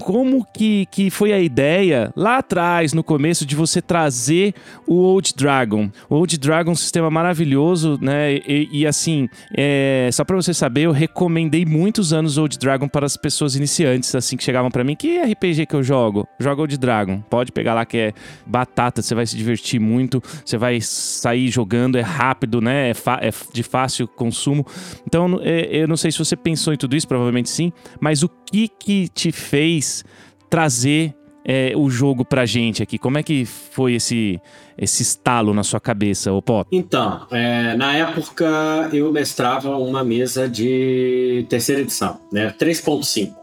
[0.00, 4.54] como que, que foi a ideia lá atrás, no começo, de você trazer
[4.86, 5.90] o Old Dragon?
[6.08, 8.34] O Old Dragon é um sistema maravilhoso, né?
[8.34, 13.06] E, e assim, é, só para você saber, eu recomendei muitos anos Old Dragon para
[13.06, 14.96] as pessoas iniciantes, assim, que chegavam para mim.
[14.96, 16.26] Que RPG que eu jogo?
[16.38, 17.20] Jogo Old Dragon.
[17.28, 18.14] Pode pegar lá que é
[18.46, 22.90] batata, você vai se divertir muito, você vai sair jogando, é rápido, né?
[22.90, 24.66] É, é de fácil consumo.
[25.06, 28.28] Então, é, eu não sei se você pensou em tudo isso, provavelmente sim, mas o
[28.28, 30.04] que que te fez
[30.48, 31.14] trazer
[31.44, 32.98] é, o jogo pra gente aqui?
[32.98, 34.40] Como é que foi esse,
[34.76, 36.68] esse estalo na sua cabeça, o Pop?
[36.72, 42.54] Então, é, na época eu mestrava uma mesa de terceira edição, né?
[42.58, 43.34] 3.5.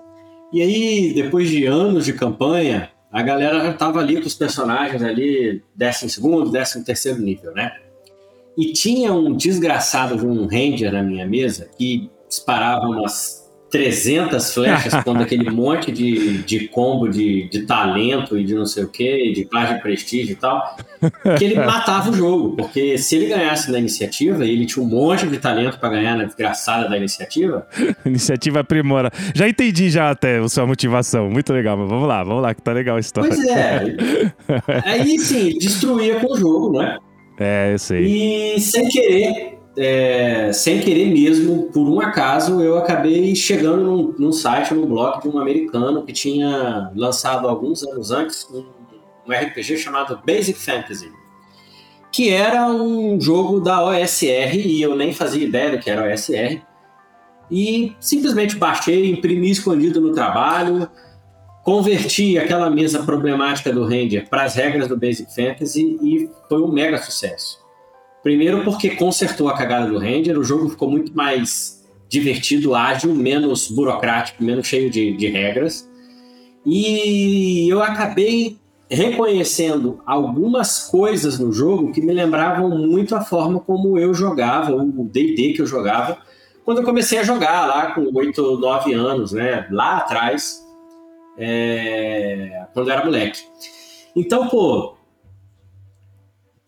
[0.53, 5.01] E aí, depois de anos de campanha, a galera já tava ali com os personagens
[5.01, 7.75] ali, décimo segundo, décimo terceiro nível, né?
[8.57, 14.93] E tinha um desgraçado de um Ranger na minha mesa que disparava umas 300 flechas
[15.03, 19.31] com aquele monte de, de combo de, de talento e de não sei o que,
[19.33, 20.77] de classe de prestígio e tal,
[21.37, 24.89] que ele matava o jogo, porque se ele ganhasse na iniciativa, e ele tinha um
[24.89, 27.67] monte de talento para ganhar na desgraçada da iniciativa.
[28.05, 29.11] iniciativa aprimora.
[29.33, 32.61] Já entendi já até a sua motivação, muito legal, mas vamos lá, vamos lá, que
[32.61, 33.29] tá legal a história.
[33.29, 33.95] Pois é.
[34.85, 36.97] Aí sim, destruía com o jogo, né?
[37.39, 38.55] É, eu sei.
[38.55, 44.31] E sem querer, é, sem querer mesmo, por um acaso, eu acabei chegando num, num,
[44.31, 48.65] site, num blog de um americano que tinha lançado alguns anos antes um,
[49.27, 51.11] um RPG chamado Basic Fantasy,
[52.11, 56.59] que era um jogo da OSR e eu nem fazia ideia do que era OSR.
[57.51, 60.89] E simplesmente baixei, imprimi escondido no trabalho,
[61.63, 66.71] converti aquela mesa problemática do Ranger para as regras do Basic Fantasy e foi um
[66.71, 67.66] mega sucesso.
[68.27, 73.71] Primeiro porque consertou a cagada do Ranger, o jogo ficou muito mais divertido, ágil, menos
[73.71, 75.89] burocrático, menos cheio de, de regras.
[76.65, 78.57] E eu acabei
[78.91, 85.05] reconhecendo algumas coisas no jogo que me lembravam muito a forma como eu jogava, o
[85.05, 86.17] D&D que eu jogava,
[86.65, 89.65] quando eu comecei a jogar lá com 8, 9 anos, né?
[89.71, 90.61] Lá atrás,
[91.37, 93.39] é, quando eu era moleque.
[94.13, 94.96] Então, pô,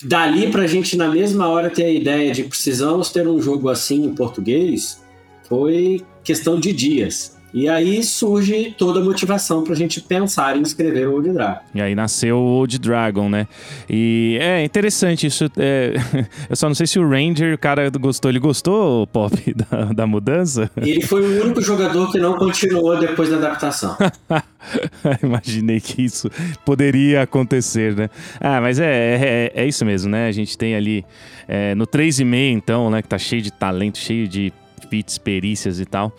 [0.04, 4.06] dali pra gente na mesma hora ter a ideia de precisamos ter um jogo assim
[4.06, 5.02] em português,
[5.48, 7.38] foi questão de dias.
[7.52, 11.60] E aí surge toda a motivação pra gente pensar em escrever o Old Dragon.
[11.74, 13.48] E aí nasceu o Old Dragon, né?
[13.90, 15.46] E é interessante isso.
[15.58, 15.96] É...
[16.48, 18.30] Eu só não sei se o Ranger, o cara gostou.
[18.30, 20.70] Ele gostou, Pop, da, da mudança?
[20.78, 23.98] Ele foi o único jogador que não continuou depois da adaptação.
[25.24, 26.30] Imaginei que isso
[26.66, 28.10] poderia acontecer, né?
[28.40, 30.28] Ah, mas é, é, é isso mesmo, né?
[30.28, 31.06] A gente tem ali
[31.48, 33.02] é, no 3,5, então, né?
[33.02, 34.54] Que tá cheio de talento, cheio de
[34.90, 36.16] feats, perícias e tal.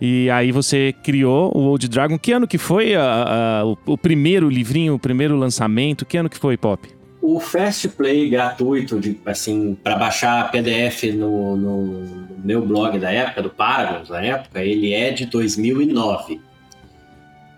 [0.00, 2.18] E aí você criou o Old Dragon.
[2.18, 6.06] Que ano que foi a, a, o, o, primeiro livrinho, o primeiro lançamento?
[6.06, 6.88] Que ano que foi, Pop?
[7.20, 13.42] O Fast Play gratuito, de, assim, para baixar PDF no, no, meu blog da época,
[13.42, 16.40] do Paragons da época, ele é de 2009.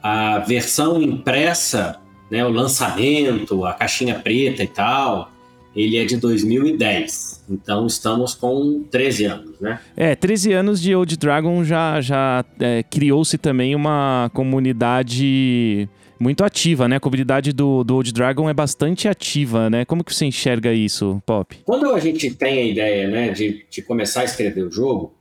[0.02, 2.00] A versão impressa,
[2.30, 5.30] né, o lançamento, a caixinha preta e tal,
[5.74, 7.44] ele é de 2010.
[7.48, 9.80] Então estamos com 13 anos, né?
[9.96, 15.88] É, 13 anos de Old Dragon já, já é, criou-se também uma comunidade
[16.18, 16.96] muito ativa, né?
[16.96, 19.84] A comunidade do, do Old Dragon é bastante ativa, né?
[19.84, 21.56] Como que você enxerga isso, Pop?
[21.64, 25.14] Quando a gente tem a ideia, né, de, de começar a escrever o jogo,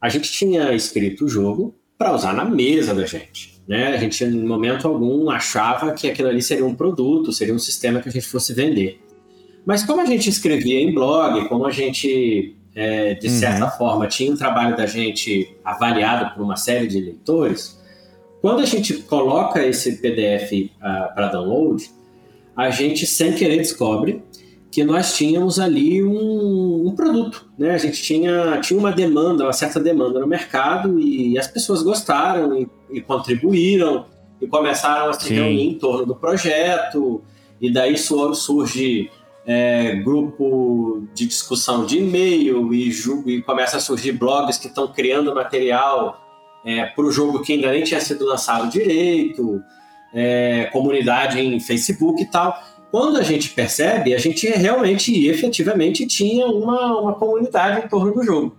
[0.00, 3.59] a gente tinha escrito o jogo para usar na mesa da gente.
[3.70, 3.86] Né?
[3.94, 8.00] A gente, em momento algum, achava que aquilo ali seria um produto, seria um sistema
[8.00, 9.00] que a gente fosse vender.
[9.64, 13.70] Mas como a gente escrevia em blog, como a gente, é, de certa uhum.
[13.70, 17.80] forma, tinha um trabalho da gente avaliado por uma série de leitores,
[18.40, 21.88] quando a gente coloca esse PDF uh, ah, para download,
[22.56, 24.20] a gente, sem querer, descobre
[24.68, 26.10] que nós tínhamos ali um,
[26.92, 27.72] um, produto, né?
[27.72, 32.56] A gente tinha, tinha uma demanda, uma certa demanda no mercado e as pessoas gostaram
[32.56, 34.06] e, e contribuíram
[34.40, 35.34] e começaram a se Sim.
[35.34, 37.22] reunir em torno do projeto
[37.60, 39.10] e daí surge
[39.46, 42.90] é, grupo de discussão de e-mail e,
[43.26, 46.20] e começa a surgir blogs que estão criando material
[46.64, 49.62] é, para o jogo que ainda nem tinha sido lançado direito,
[50.12, 52.56] é, comunidade em Facebook e tal.
[52.90, 58.12] Quando a gente percebe, a gente realmente e efetivamente tinha uma, uma comunidade em torno
[58.12, 58.56] do jogo.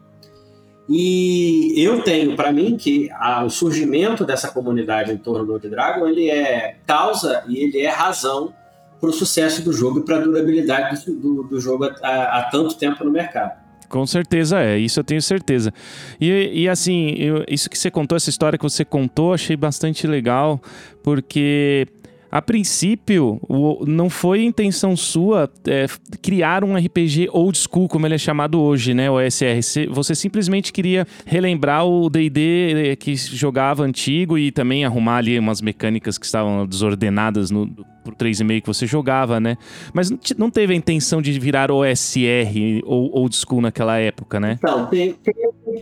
[0.87, 6.07] E eu tenho para mim que a, o surgimento dessa comunidade em torno do Dragon
[6.07, 8.53] ele é causa e ele é razão
[8.99, 12.49] para o sucesso do jogo e para a durabilidade do, do, do jogo há, há
[12.51, 13.59] tanto tempo no mercado.
[13.89, 15.73] Com certeza é, isso eu tenho certeza.
[16.19, 20.07] E, e assim, eu, isso que você contou, essa história que você contou, achei bastante
[20.07, 20.61] legal,
[21.03, 21.87] porque
[22.31, 25.85] a princípio, o, não foi intenção sua é,
[26.21, 29.11] criar um RPG old school, como ele é chamado hoje, né?
[29.11, 29.89] O SR.
[29.89, 35.61] Você simplesmente queria relembrar o DD é, que jogava antigo e também arrumar ali umas
[35.61, 37.67] mecânicas que estavam desordenadas no,
[38.01, 39.57] pro 3,5 que você jogava, né?
[39.93, 44.57] Mas não teve a intenção de virar OSR ou old school naquela época, né?
[44.57, 45.17] Então, teve,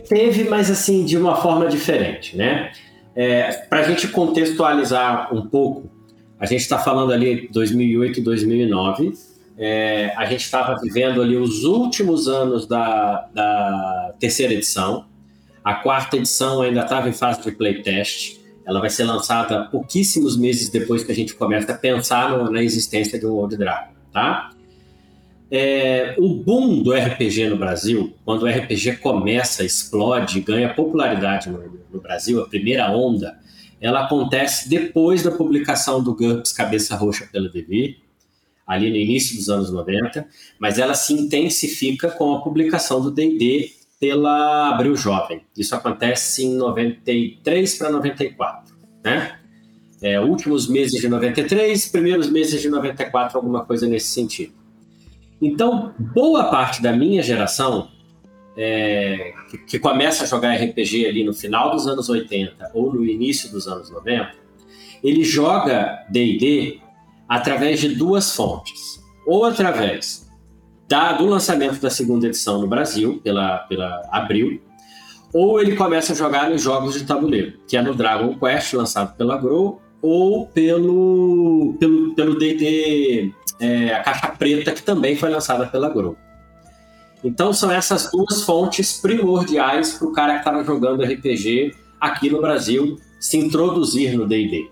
[0.08, 2.72] teve mas assim, de uma forma diferente, né?
[3.14, 5.99] É, Para a gente contextualizar um pouco,
[6.40, 9.12] a gente está falando ali 2008 e 2009.
[9.58, 15.04] É, a gente estava vivendo ali os últimos anos da, da terceira edição.
[15.62, 18.40] A quarta edição ainda estava em fase de playtest.
[18.66, 23.18] Ela vai ser lançada pouquíssimos meses depois que a gente começa a pensar na existência
[23.18, 24.50] de um Old Dragon, tá?
[25.50, 31.58] É, o boom do RPG no Brasil, quando o RPG começa, explode, ganha popularidade no,
[31.92, 33.36] no Brasil, a primeira onda,
[33.80, 37.96] ela acontece depois da publicação do GURPS Cabeça Roxa pela DV,
[38.66, 40.28] ali no início dos anos 90,
[40.58, 45.42] mas ela se intensifica com a publicação do D&D pela Abril Jovem.
[45.56, 49.36] Isso acontece em 93 para 94, né?
[50.02, 54.52] É, últimos meses de 93, primeiros meses de 94, alguma coisa nesse sentido.
[55.42, 57.90] Então, boa parte da minha geração
[58.56, 63.04] é, que, que, começa a jogar RPG ali no final dos anos 80 ou no
[63.04, 64.32] início dos anos 90,
[65.02, 66.80] ele joga D&D
[67.28, 69.00] através de duas fontes.
[69.26, 70.28] Ou através
[70.88, 74.60] da, do lançamento da segunda edição no Brasil, pela, pela Abril,
[75.32, 79.16] ou ele começa a jogar nos jogos de tabuleiro, que é no Dragon Quest, lançado
[79.16, 85.66] pela Grow, ou pelo pelo pelo D&D é, a caixa preta que também foi lançada
[85.66, 86.16] pela Grow.
[87.22, 92.40] Então são essas duas fontes primordiais para o cara que estava jogando RPG aqui no
[92.40, 94.70] Brasil se introduzir no D&D.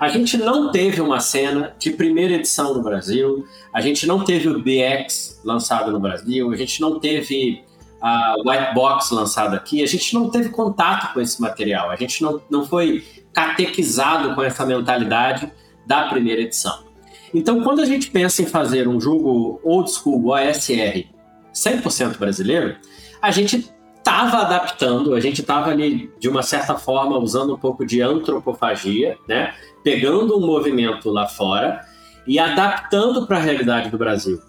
[0.00, 4.48] A gente não teve uma cena de primeira edição no Brasil, a gente não teve
[4.48, 7.62] o BX lançado no Brasil, a gente não teve
[8.00, 12.22] a White Box lançado aqui, a gente não teve contato com esse material, a gente
[12.22, 15.50] não, não foi catequizado com essa mentalidade
[15.86, 16.84] da primeira edição.
[17.32, 21.06] Então, quando a gente pensa em fazer um jogo old school, OSR,
[21.54, 22.76] 100% brasileiro,
[23.22, 27.86] a gente estava adaptando, a gente estava ali, de uma certa forma, usando um pouco
[27.86, 29.54] de antropofagia, né?
[29.82, 31.80] pegando um movimento lá fora
[32.26, 34.40] e adaptando para a realidade do Brasil.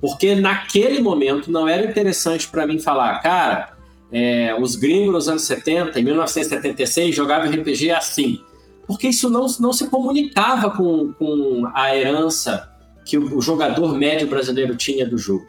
[0.00, 3.76] Porque naquele momento não era interessante para mim falar, cara,
[4.10, 8.40] é, os gringos nos anos 70, em 1976, jogavam RPG assim.
[8.86, 12.70] Porque isso não, não se comunicava com, com a herança
[13.04, 15.46] que o, o jogador médio brasileiro tinha do jogo.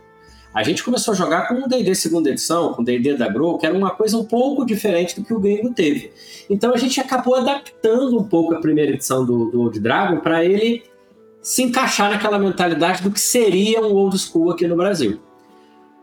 [0.58, 3.60] A gente começou a jogar com o D&D segunda edição, com o D&D da Grow,
[3.60, 6.12] que era uma coisa um pouco diferente do que o gringo teve.
[6.50, 10.44] Então a gente acabou adaptando um pouco a primeira edição do, do Old Dragon para
[10.44, 10.82] ele
[11.44, 15.20] se encaixar naquela mentalidade do que seria um old school aqui no Brasil.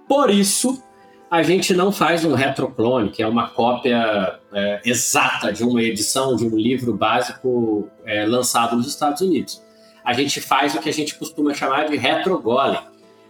[0.09, 0.81] Por isso,
[1.29, 6.37] a gente não faz um retroclone, que é uma cópia é, exata de uma edição
[6.37, 9.61] de um livro básico é, lançado nos Estados Unidos.
[10.05, 12.79] A gente faz o que a gente costuma chamar de retrogolem,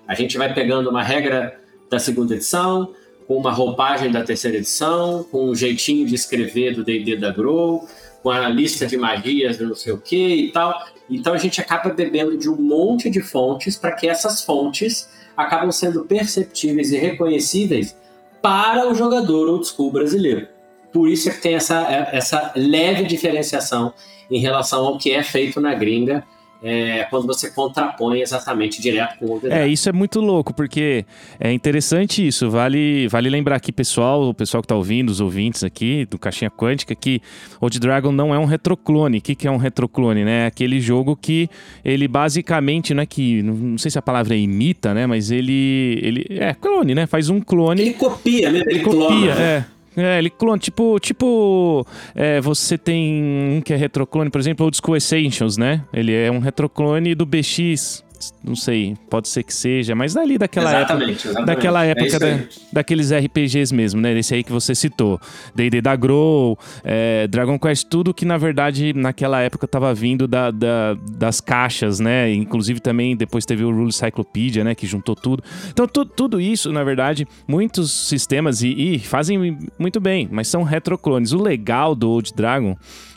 [0.06, 1.58] A gente vai pegando uma regra
[1.88, 2.92] da segunda edição,
[3.26, 7.88] com uma roupagem da terceira edição, com um jeitinho de escrever do D&D da Grow,
[8.22, 10.74] com a lista de magias não sei o que e tal.
[11.08, 15.70] Então a gente acaba bebendo de um monte de fontes para que essas fontes acabam
[15.72, 17.96] sendo perceptíveis e reconhecíveis
[18.42, 20.46] para o jogador old school brasileiro.
[20.92, 21.80] Por isso é que tem essa,
[22.12, 23.92] essa leve diferenciação
[24.30, 26.24] em relação ao que é feito na gringa
[26.66, 31.04] é, quando você contrapõe exatamente direto com o Old É, isso é muito louco, porque
[31.38, 32.50] é interessante isso.
[32.50, 36.50] Vale, vale lembrar aqui, pessoal, o pessoal que está ouvindo, os ouvintes aqui do Caixinha
[36.50, 37.20] Quântica, que
[37.60, 39.18] Old Dragon não é um retroclone.
[39.18, 40.44] O que, que é um retroclone, né?
[40.44, 41.50] É aquele jogo que
[41.84, 45.06] ele basicamente, não é que, não sei se a palavra é imita, né?
[45.06, 47.06] Mas ele, ele é clone, né?
[47.06, 47.82] Faz um clone.
[47.82, 48.60] Ele copia, né?
[48.60, 49.40] Ele, ele copia, clona.
[49.40, 49.64] é.
[49.96, 53.22] É, ele clone, tipo, tipo é, você tem
[53.56, 55.84] um que é retroclone, por exemplo, Old School Essentials, né?
[55.92, 58.03] Ele é um retroclone do BX
[58.42, 61.46] não sei, pode ser que seja, mas dali daquela exatamente, época, exatamente.
[61.46, 64.16] daquela é época é da, daqueles RPGs mesmo, né?
[64.18, 65.20] Esse aí que você citou,
[65.54, 70.50] D&D da Grow, é, Dragon Quest, tudo que na verdade naquela época estava vindo da,
[70.50, 72.32] da, das caixas, né?
[72.32, 74.74] Inclusive também depois teve o Rule Cyclopedia, né?
[74.74, 75.42] Que juntou tudo.
[75.70, 80.62] Então tu, tudo isso, na verdade, muitos sistemas e, e fazem muito bem, mas são
[80.62, 81.32] retroclones.
[81.32, 82.76] O legal do Old Dragon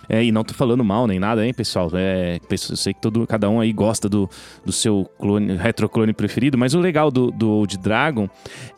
[0.10, 1.90] é, e não tô falando mal nem nada, hein, pessoal?
[1.94, 4.30] É, eu sei que todo, cada um aí gosta do,
[4.66, 8.30] do seu clone, retroclone preferido, mas o legal do, do Old Dragon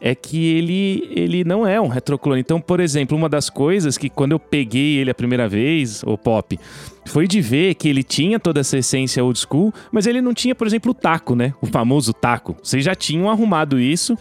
[0.01, 2.41] é que ele, ele não é um retroclone.
[2.41, 6.17] Então, por exemplo, uma das coisas que quando eu peguei ele a primeira vez, o
[6.17, 6.59] Pop,
[7.05, 10.53] foi de ver que ele tinha toda essa essência old school, mas ele não tinha,
[10.53, 11.53] por exemplo, o taco, né?
[11.62, 12.55] O famoso taco.
[12.62, 14.17] Vocês já tinham arrumado isso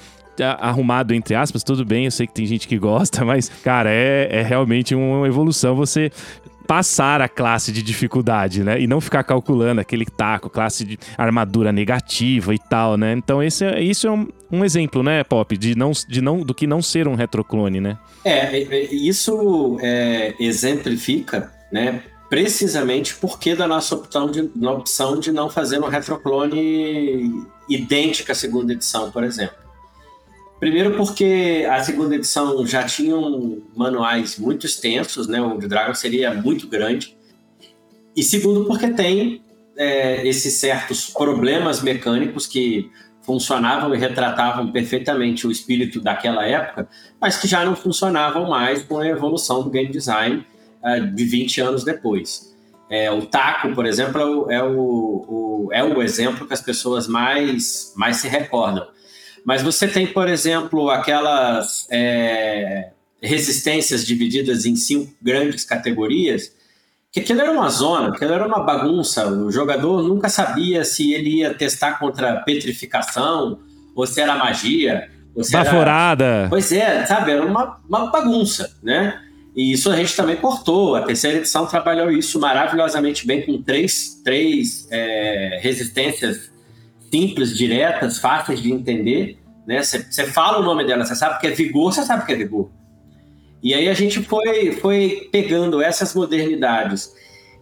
[0.60, 4.28] arrumado, entre aspas, tudo bem, eu sei que tem gente que gosta, mas, cara, é,
[4.30, 6.10] é realmente uma evolução você
[6.68, 8.78] passar a classe de dificuldade, né?
[8.78, 13.14] E não ficar calculando aquele taco, classe de armadura negativa e tal, né?
[13.14, 16.54] Então esse é, isso é um, um exemplo, né, Pop, de não, de não, do
[16.54, 17.98] que não ser um retroclone, né?
[18.22, 22.02] É, é, é isso é, exemplifica, né?
[22.28, 28.74] Precisamente porque da nossa opção de, opção de não fazer um retroclone idêntica à segunda
[28.74, 29.56] edição, por exemplo.
[30.60, 35.40] Primeiro porque a segunda edição já tinham manuais muito extensos, né?
[35.40, 37.16] O Dragon seria muito grande.
[38.16, 39.40] E segundo porque tem
[39.76, 42.90] é, esses certos problemas mecânicos que
[43.22, 46.88] funcionavam e retratavam perfeitamente o espírito daquela época,
[47.20, 50.46] mas que já não funcionavam mais com a evolução do game design
[50.82, 52.56] uh, de 20 anos depois.
[52.90, 57.92] É, o taco, por exemplo, é o, o, é o exemplo que as pessoas mais,
[57.94, 58.88] mais se recordam.
[59.48, 66.52] Mas você tem, por exemplo, aquelas é, resistências divididas em cinco grandes categorias,
[67.10, 69.26] que aquilo era uma zona, aquilo era uma bagunça.
[69.26, 73.60] O jogador nunca sabia se ele ia testar contra petrificação,
[73.96, 75.08] ou se era magia.
[75.34, 76.24] Ou se Baforada.
[76.26, 76.48] Era...
[76.50, 77.30] Pois é, sabe?
[77.30, 79.18] Era uma, uma bagunça, né?
[79.56, 80.94] E isso a gente também cortou.
[80.94, 86.50] A terceira edição trabalhou isso maravilhosamente bem com três, três é, resistências
[87.10, 89.38] simples, diretas, fáceis de entender.
[89.66, 89.82] Né?
[89.82, 92.70] Você fala o nome dela, você sabe que é vigor, você sabe que é vigor.
[93.62, 97.12] E aí a gente foi, foi pegando essas modernidades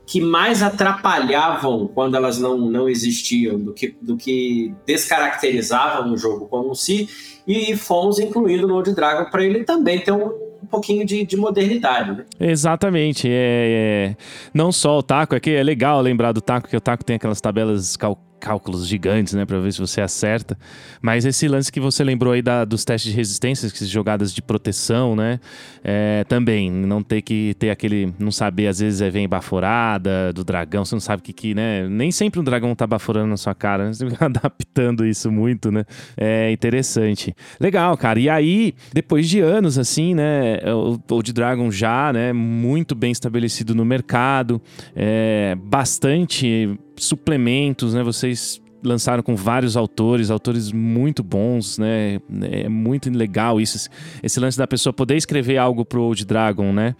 [0.07, 6.47] que mais atrapalhavam quando elas não, não existiam, do que, do que descaracterizavam o jogo
[6.47, 7.09] como si,
[7.47, 10.27] e fomos incluindo no Old Dragon para ele também ter um,
[10.63, 12.25] um pouquinho de, de modernidade, né?
[12.39, 13.29] Exatamente.
[13.29, 14.17] É, é,
[14.55, 17.17] Não só o taco, é que é legal lembrar do taco, que o taco tem
[17.17, 20.59] aquelas tabelas cal cálculos gigantes, né, para ver se você acerta.
[21.01, 25.17] Mas esse lance que você lembrou aí da, dos testes de resistência, jogadas de proteção,
[25.17, 25.41] né,
[25.83, 30.45] é, também não ter que ter aquele, não saber às vezes é vem baforada do
[30.45, 33.37] dragão, você não sabe o que que, né, nem sempre um dragão tá baforando na
[33.37, 33.93] sua cara, né?
[33.93, 35.85] você adaptando isso muito, né,
[36.17, 37.35] é interessante.
[37.61, 38.19] Legal, cara.
[38.19, 43.75] E aí, depois de anos assim, né, o Old Dragon já, né, muito bem estabelecido
[43.75, 44.61] no mercado,
[44.95, 48.03] é, bastante suplementos, né?
[48.03, 52.21] Vocês lançaram com vários autores, autores muito bons, né?
[52.43, 53.89] É muito legal isso,
[54.23, 56.95] esse lance da pessoa poder escrever algo pro Old Dragon, né?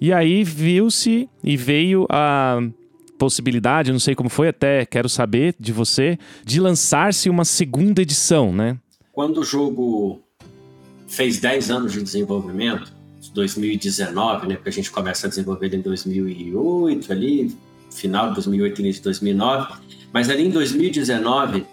[0.00, 2.60] E aí viu-se e veio a
[3.18, 8.52] possibilidade, não sei como foi, até quero saber de você, de lançar-se uma segunda edição,
[8.52, 8.78] né?
[9.12, 10.20] Quando o jogo
[11.08, 12.92] fez 10 anos de desenvolvimento,
[13.38, 14.54] 2019, né?
[14.56, 17.56] Porque a gente começa a desenvolver em 2008 ali,
[17.98, 19.74] final de 2008, início de 2009,
[20.12, 21.66] mas ali em 2019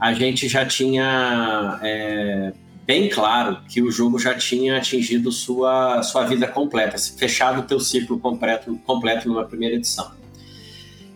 [0.00, 2.52] a gente já tinha é,
[2.86, 7.80] bem claro que o jogo já tinha atingido sua, sua vida completa, fechado o teu
[7.80, 10.12] ciclo completo, completo numa primeira edição.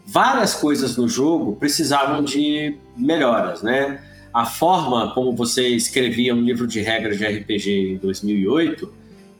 [0.07, 4.00] Várias coisas no jogo precisavam de melhoras, né?
[4.33, 8.93] a forma como você escrevia um livro de regras de RPG em 2008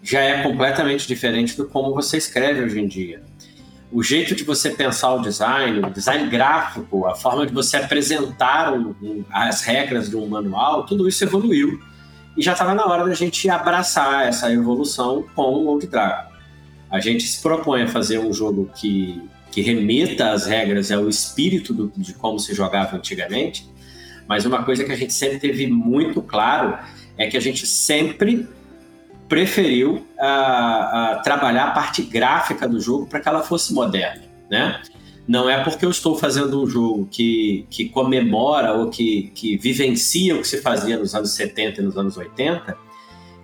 [0.03, 3.23] já é completamente diferente do como você escreve hoje em dia.
[3.91, 8.75] O jeito de você pensar o design, o design gráfico, a forma de você apresentar
[8.75, 11.81] um, um, as regras de um manual, tudo isso evoluiu.
[12.37, 16.31] E já estava na hora da gente abraçar essa evolução com o Old Dragon.
[16.91, 21.73] A gente se propõe a fazer um jogo que, que remeta às regras ao espírito
[21.73, 23.69] do, de como se jogava antigamente,
[24.29, 26.79] mas uma coisa que a gente sempre teve muito claro
[27.17, 28.47] é que a gente sempre
[29.29, 30.07] preferiu
[31.23, 34.81] trabalhar a parte gráfica do jogo para que ela fosse moderna, né?
[35.27, 40.35] Não é porque eu estou fazendo um jogo que, que comemora ou que, que vivencia
[40.35, 42.89] o que se fazia nos anos 70 e nos anos 80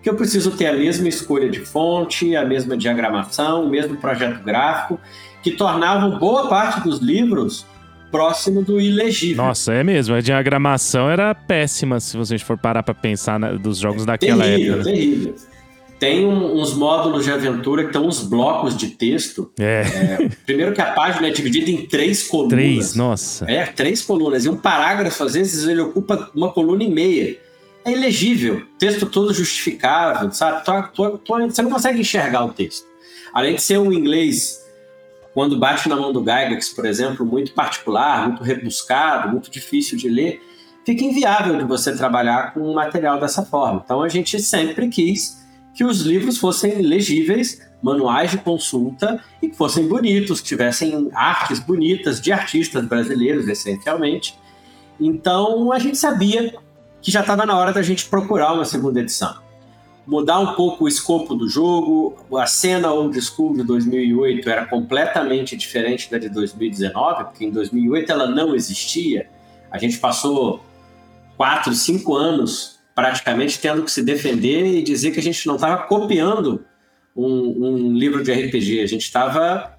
[0.04, 4.44] que eu preciso ter a mesma escolha de fonte, a mesma diagramação, o mesmo projeto
[4.44, 5.00] gráfico,
[5.42, 7.66] que tornavam boa parte dos livros
[8.10, 9.42] próximo do ilegível.
[9.42, 10.14] Nossa, é mesmo.
[10.14, 14.74] A diagramação era péssima se você for parar para pensar na, dos jogos daquela terrível,
[14.74, 14.90] época.
[14.90, 14.94] Né?
[14.94, 15.34] Terrível.
[15.98, 19.50] Tem um, uns módulos de aventura que estão uns blocos de texto.
[19.58, 19.82] É.
[19.82, 20.28] é.
[20.44, 22.52] Primeiro que a página é dividida em três colunas.
[22.52, 23.50] Três, nossa.
[23.50, 24.44] É, três colunas.
[24.44, 27.38] E um parágrafo, às vezes, ele ocupa uma coluna e meia.
[27.84, 28.62] É ilegível.
[28.78, 30.64] Texto todo justificável, sabe?
[31.48, 32.86] você não consegue enxergar o texto.
[33.32, 34.64] Além de ser um inglês,
[35.34, 40.08] quando bate na mão do Gygax, por exemplo, muito particular, muito rebuscado, muito difícil de
[40.08, 40.40] ler,
[40.84, 43.82] fica inviável de você trabalhar com um material dessa forma.
[43.84, 45.43] Então a gente sempre quis
[45.74, 51.58] que os livros fossem legíveis, manuais de consulta e que fossem bonitos, que tivessem artes
[51.58, 54.38] bonitas de artistas brasileiros, essencialmente.
[54.98, 56.54] Então a gente sabia
[57.02, 59.42] que já estava na hora da gente procurar uma segunda edição.
[60.06, 65.56] Mudar um pouco o escopo do jogo, a cena old school de 2008 era completamente
[65.56, 69.28] diferente da de 2019, porque em 2008 ela não existia.
[69.70, 70.62] A gente passou
[71.36, 75.82] quatro, cinco anos praticamente tendo que se defender e dizer que a gente não estava
[75.84, 76.64] copiando
[77.16, 79.76] um, um, livro de RPG, a gente estava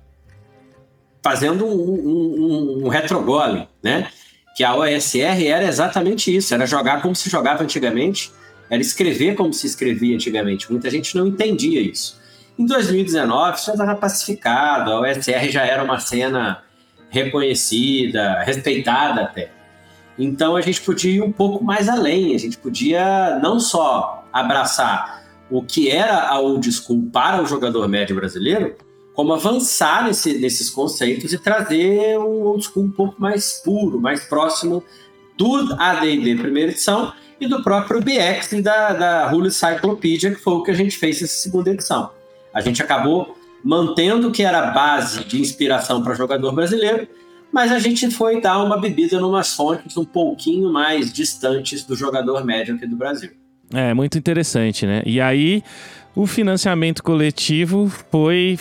[1.24, 4.10] fazendo um, um, um retrogole, né?
[4.56, 8.32] Que a OSR era exatamente isso, era jogar como se jogava antigamente,
[8.70, 10.72] era escrever como se escrevia antigamente.
[10.72, 12.20] Muita gente não entendia isso.
[12.58, 16.64] Em 2019, isso já estava pacificado, a OSR já era uma cena
[17.10, 19.55] reconhecida, respeitada até.
[20.18, 25.24] Então a gente podia ir um pouco mais além, a gente podia não só abraçar
[25.50, 28.76] o que era a old school para o jogador médio brasileiro,
[29.14, 34.26] como avançar nesse, nesses conceitos e trazer um old school um pouco mais puro, mais
[34.26, 34.84] próximo
[35.38, 40.64] do AD&D primeira edição e do próprio BX da, da Hulu Cyclopedia, que foi o
[40.64, 42.12] que a gente fez nessa segunda edição.
[42.54, 47.08] A gente acabou mantendo o que era a base de inspiração para jogador brasileiro,
[47.52, 51.96] mas a gente foi dar uma bebida em umas fontes um pouquinho mais distantes do
[51.96, 53.32] jogador médio aqui do Brasil.
[53.74, 55.02] É, muito interessante, né?
[55.06, 55.64] E aí,
[56.16, 58.58] o financiamento coletivo foi,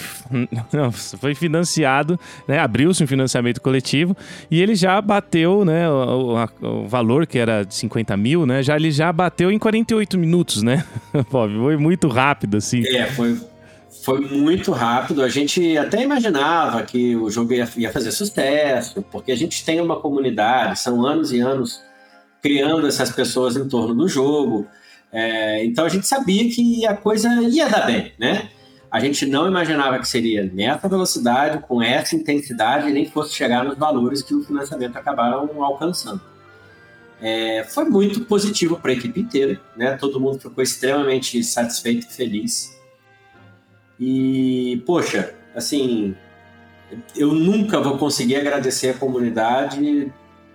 [1.21, 2.19] foi financiado,
[2.49, 2.59] né?
[2.59, 4.17] abriu-se um financiamento coletivo
[4.51, 8.63] e ele já bateu né, o, o, valor que era de 50 mil, né?
[8.63, 10.85] Já, ele já bateu em 48 minutos, né?
[11.31, 12.85] foi muito rápido, assim.
[12.89, 13.39] É, foi,
[14.05, 15.23] foi muito rápido.
[15.23, 19.81] A gente até imaginava que o jogo ia, ia, fazer sucesso, porque a gente tem
[19.81, 21.83] uma comunidade, são anos e anos
[22.43, 24.67] criando essas pessoas em torno do jogo.
[25.11, 28.51] É, então a gente sabia que a coisa ia dar bem, né?
[28.91, 33.79] A gente não imaginava que seria nessa velocidade, com essa intensidade, nem fosse chegar nos
[33.79, 36.21] valores que o financiamento acabaram alcançando.
[37.23, 39.97] É, foi muito positivo para a equipe inteira, né?
[39.97, 42.74] Todo mundo ficou extremamente satisfeito e feliz
[44.07, 46.15] e, poxa, assim,
[47.17, 50.13] eu nunca vou conseguir agradecer a comunidade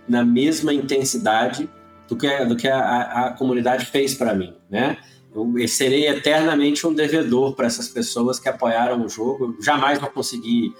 [0.07, 1.67] na mesma intensidade
[2.07, 4.97] do que, do que a, a comunidade fez para mim, né?
[5.33, 9.55] Eu serei eternamente um devedor para essas pessoas que apoiaram o jogo.
[9.57, 10.71] Eu jamais vou conseguir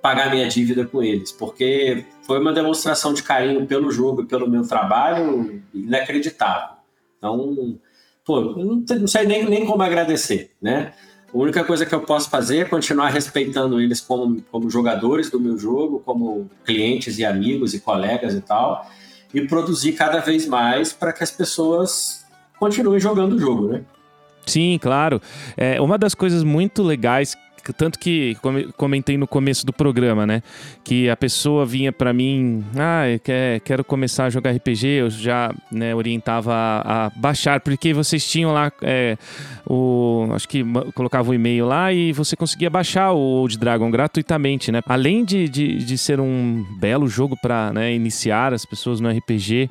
[0.00, 4.48] pagar minha dívida com eles, porque foi uma demonstração de carinho pelo jogo e pelo
[4.48, 6.76] meu trabalho inacreditável.
[7.18, 7.78] Então,
[8.24, 10.94] pô, não sei nem, nem como agradecer, né?
[11.34, 15.40] A única coisa que eu posso fazer é continuar respeitando eles como, como jogadores do
[15.40, 18.88] meu jogo, como clientes e amigos e colegas e tal,
[19.34, 22.24] e produzir cada vez mais para que as pessoas
[22.56, 23.82] continuem jogando o jogo, né?
[24.46, 25.20] Sim, claro.
[25.56, 27.34] É, uma das coisas muito legais
[27.72, 28.36] tanto que
[28.76, 30.42] comentei no começo do programa, né?
[30.82, 35.54] Que a pessoa vinha para mim, ah, quer, quero começar a jogar RPG, eu já
[35.70, 39.16] né, orientava a, a, baixar, porque vocês tinham lá é,
[39.66, 40.28] o.
[40.32, 44.70] Acho que colocava o um e-mail lá e você conseguia baixar o Old Dragon gratuitamente,
[44.70, 44.80] né?
[44.86, 49.70] Além de, de, de ser um belo jogo para né, iniciar as pessoas no RPG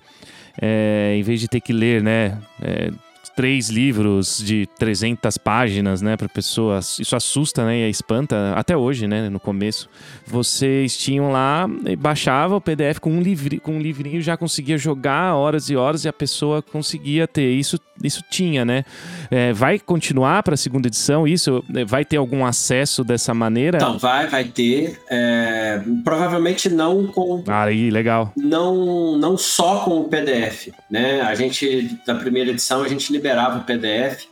[0.62, 2.38] é, em vez de ter que ler, né?
[2.62, 2.92] É,
[3.36, 7.00] três livros de 300 páginas, né, para pessoas.
[7.00, 9.90] Isso assusta, né, e espanta até hoje, né, no começo.
[10.26, 11.68] Vocês tinham lá,
[11.98, 16.06] baixava o PDF com um livro, com um livrinho já conseguia jogar horas e horas
[16.06, 17.52] e a pessoa conseguia ter.
[17.52, 18.84] Isso, isso tinha, né?
[19.30, 21.28] É, vai continuar para a segunda edição?
[21.28, 23.78] Isso vai ter algum acesso dessa maneira?
[23.78, 25.00] Então vai, vai ter.
[25.10, 27.44] É, provavelmente não com.
[27.48, 28.32] Ah, aí, legal.
[28.38, 31.22] Não, não só com o PDF, né?
[31.22, 34.28] A gente da primeira edição a gente liberava o PDF,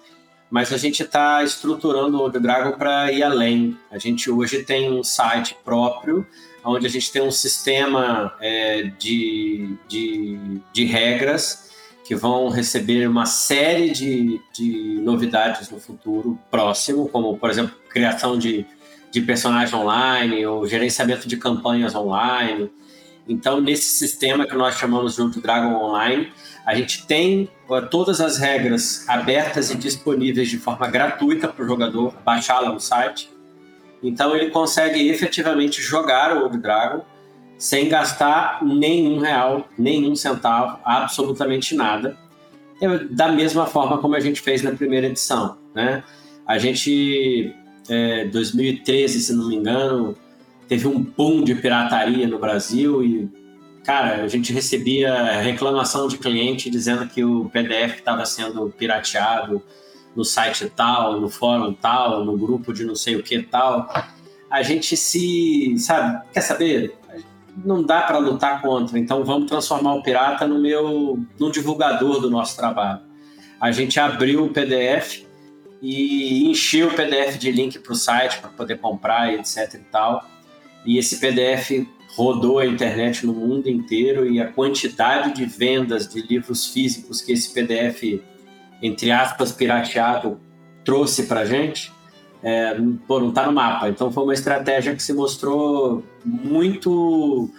[0.50, 3.78] mas a gente está estruturando o Dragon para ir além.
[3.90, 6.28] A gente hoje tem um site próprio,
[6.64, 10.38] onde a gente tem um sistema é, de, de,
[10.74, 11.72] de regras
[12.04, 18.38] que vão receber uma série de, de novidades no futuro próximo, como, por exemplo, criação
[18.38, 18.66] de,
[19.10, 22.70] de personagem online ou gerenciamento de campanhas online.
[23.26, 26.30] Então, nesse sistema que nós chamamos de Dragon Online,
[26.66, 27.50] a gente tem
[27.90, 32.80] todas as regras abertas e disponíveis de forma gratuita para o jogador baixar lá no
[32.80, 33.30] site.
[34.04, 37.04] Então ele consegue efetivamente jogar o Old Dragon
[37.58, 42.18] sem gastar nenhum real, nenhum centavo, absolutamente nada.
[43.12, 45.58] Da mesma forma como a gente fez na primeira edição.
[45.76, 46.04] Né?
[46.48, 47.54] A gente,
[47.88, 50.18] é, 2013, se não me engano,
[50.68, 53.30] teve um boom de pirataria no Brasil e
[53.84, 59.62] Cara, a gente recebia reclamação de cliente dizendo que o PDF estava sendo pirateado
[60.16, 63.92] no site tal, no fórum tal, no grupo de não sei o que tal.
[64.50, 66.96] A gente se, sabe, quer saber?
[67.66, 72.30] Não dá para lutar contra, então vamos transformar o pirata no meu, no divulgador do
[72.30, 73.02] nosso trabalho.
[73.60, 75.24] A gente abriu o PDF
[75.82, 80.26] e encheu o PDF de link para o site para poder comprar, etc e tal.
[80.86, 86.22] E esse PDF rodou a internet no mundo inteiro e a quantidade de vendas de
[86.22, 88.22] livros físicos que esse PDF,
[88.82, 90.40] entre aspas, pirateado,
[90.84, 91.92] trouxe para a gente,
[92.44, 92.76] é,
[93.08, 93.90] pô, não está no mapa.
[93.90, 97.50] Então foi uma estratégia que se mostrou muito,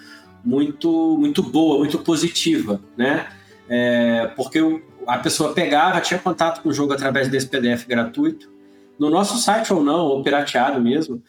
[0.44, 3.28] muito, muito boa, muito positiva, né?
[3.68, 8.50] É, porque a pessoa pegava, tinha contato com o jogo através desse PDF gratuito,
[8.98, 11.22] no nosso site ou não, ou pirateado mesmo,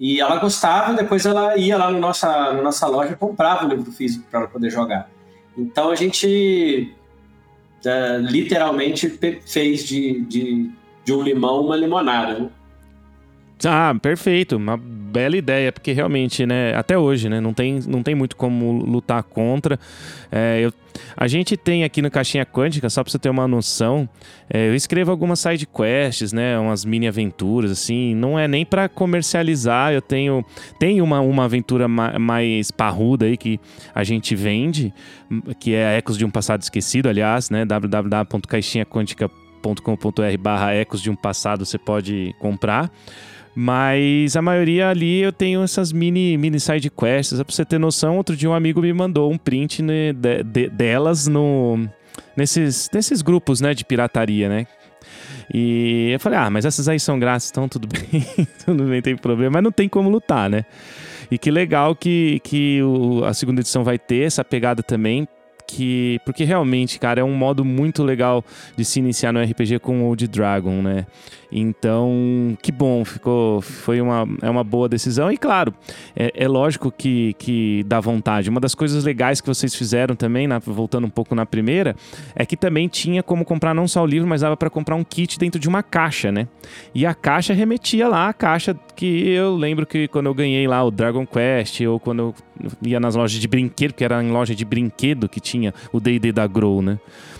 [0.00, 3.68] e ela gostava, depois ela ia lá no nossa, na nossa loja e comprava o
[3.68, 5.10] livro físico para ela poder jogar.
[5.54, 6.90] Então a gente
[7.84, 9.10] é, literalmente
[9.46, 10.70] fez de, de,
[11.04, 12.38] de, um limão uma limonada.
[12.38, 12.48] Né?
[13.62, 14.56] Ah, perfeito.
[14.56, 14.80] Uma
[15.10, 19.22] bela ideia, porque realmente, né, até hoje, né, não tem, não tem muito como lutar
[19.22, 19.78] contra.
[20.30, 20.72] É, eu,
[21.16, 24.08] a gente tem aqui no Caixinha Quântica, só pra você ter uma noção,
[24.48, 28.88] é, eu escrevo algumas side quests, né, umas mini aventuras, assim, não é nem para
[28.88, 30.42] comercializar, eu tenho,
[30.78, 33.60] tenho uma, uma aventura ma mais parruda aí que
[33.94, 34.94] a gente vende,
[35.58, 41.66] que é Ecos de um Passado Esquecido, aliás, né, www.caixinhaquântica.com.br barra Ecos de um Passado
[41.66, 42.90] você pode comprar.
[43.54, 47.42] Mas a maioria ali eu tenho essas mini, mini side quests.
[47.42, 50.68] Pra você ter noção, outro dia um amigo me mandou um print né, de, de,
[50.68, 51.88] delas no,
[52.36, 54.66] nesses, nesses grupos né, de pirataria, né?
[55.52, 58.24] E eu falei, ah, mas essas aí são grátis, então tudo bem,
[58.64, 60.64] tudo bem, tem problema, mas não tem como lutar, né?
[61.28, 65.26] E que legal que, que o, a segunda edição vai ter essa pegada também,
[65.70, 68.44] que porque realmente, cara, é um modo muito legal
[68.76, 71.06] de se iniciar no RPG com Old Dragon, né?
[71.52, 75.32] Então, que bom, ficou, foi uma, é uma boa decisão.
[75.32, 75.74] E claro,
[76.14, 78.48] é, é lógico que, que dá vontade.
[78.48, 81.96] Uma das coisas legais que vocês fizeram também, na, voltando um pouco na primeira,
[82.34, 85.04] é que também tinha como comprar não só o livro, mas dava para comprar um
[85.04, 86.46] kit dentro de uma caixa, né?
[86.94, 90.84] E a caixa remetia lá a caixa que eu lembro que quando eu ganhei lá
[90.84, 92.34] o Dragon Quest, ou quando eu
[92.82, 96.32] ia nas lojas de brinquedo, que era em loja de brinquedo que tinha o D&D
[96.32, 96.98] da Grow, né?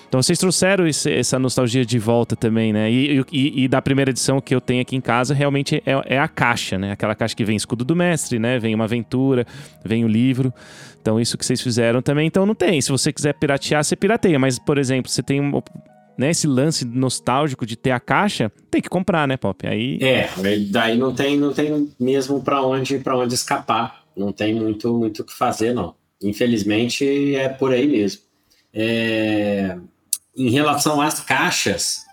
[0.08, 2.90] Então vocês trouxeram esse, essa nostalgia de volta também, né?
[2.90, 6.18] E, e, e, da primeira edição que eu tenho aqui em casa, realmente é, é,
[6.18, 6.90] a caixa, né?
[6.90, 8.58] Aquela caixa que vem escudo do mestre, né?
[8.58, 9.46] Vem uma aventura,
[9.84, 10.52] vem o livro.
[11.00, 12.80] Então isso que vocês fizeram também, então não tem.
[12.80, 14.36] Se você quiser piratear, você pirateia.
[14.36, 15.62] Mas, por exemplo, você tem um,
[16.18, 19.66] né, esse lance nostálgico de ter a caixa, tem que comprar, né, Pop?
[19.66, 20.28] Aí É,
[20.70, 23.99] daí não tem, não tem mesmo para onde onde escapar.
[24.20, 25.94] Não tem muito muito o que fazer, não.
[26.22, 28.20] Infelizmente é por aí mesmo.
[28.72, 29.76] É
[30.36, 32.04] em relação às caixas,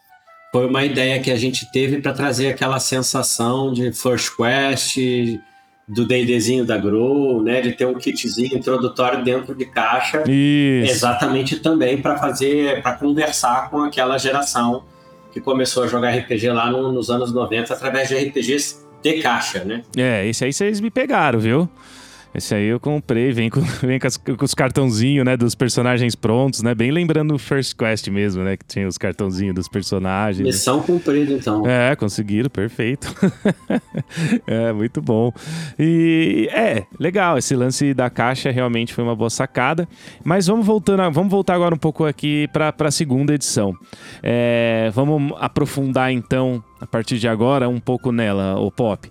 [0.52, 4.98] foi uma ideia que a gente teve para trazer aquela sensação de First Quest,
[5.88, 10.92] do D&Dzinho da Grow, né, de ter um kitzinho introdutório dentro de caixa, Isso.
[10.92, 14.84] exatamente também para fazer, para conversar com aquela geração
[15.32, 19.64] que começou a jogar RPG lá no, nos anos 90 através de RPGs de caixa,
[19.64, 19.84] né?
[19.96, 21.70] É, esse aí vocês me pegaram, viu?
[22.38, 26.14] Esse aí eu comprei, vem com, vem com, as, com os cartãozinhos, né, dos personagens
[26.14, 26.76] prontos, né?
[26.76, 28.56] Bem lembrando o First Quest mesmo, né?
[28.56, 30.46] Que tinha os cartãozinhos dos personagens.
[30.46, 31.66] Missão cumprida, então.
[31.66, 33.12] É, conseguiram, perfeito.
[34.46, 35.34] é, muito bom.
[35.80, 39.90] E é, legal, esse lance da caixa realmente foi uma boa sacada.
[40.24, 43.74] Mas vamos voltando, a, vamos voltar agora um pouco aqui para a segunda edição.
[44.22, 49.10] É, vamos aprofundar então, a partir de agora, um pouco nela, o Pop.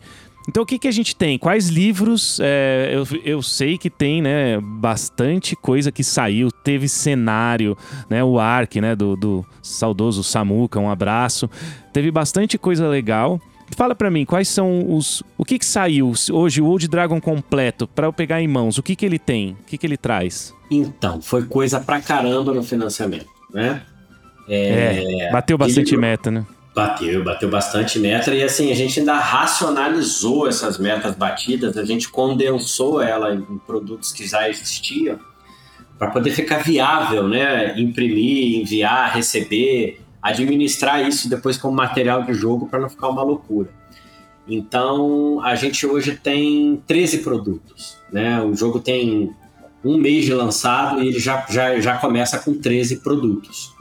[0.49, 1.39] Então o que, que a gente tem?
[1.39, 2.39] Quais livros?
[2.41, 6.51] É, eu, eu sei que tem, né, bastante coisa que saiu.
[6.51, 7.77] Teve cenário,
[8.09, 11.51] né, o Ark, né, do, do saudoso Samuka, um abraço.
[11.93, 13.41] Teve bastante coisa legal.
[13.75, 15.23] Fala para mim, quais são os.
[15.37, 18.79] O que, que saiu hoje, o Old Dragon completo, para eu pegar em mãos?
[18.79, 19.57] O que, que ele tem?
[19.61, 20.55] O que, que ele traz?
[20.71, 23.83] Então, foi coisa pra caramba no financiamento, né?
[24.49, 26.01] É, é bateu bastante ele...
[26.01, 26.47] meta, né?
[26.77, 32.07] Bateu, bateu bastante meta e assim, a gente ainda racionalizou essas metas batidas, a gente
[32.11, 35.19] condensou ela em produtos que já existiam
[35.99, 37.81] para poder ficar viável, né?
[37.81, 43.71] Imprimir, enviar, receber, administrar isso depois como material de jogo para não ficar uma loucura.
[44.47, 48.43] Então, a gente hoje tem 13 produtos, né?
[48.43, 49.35] O jogo tem
[49.83, 53.76] um mês de lançado e ele já, já, já começa com 13 produtos.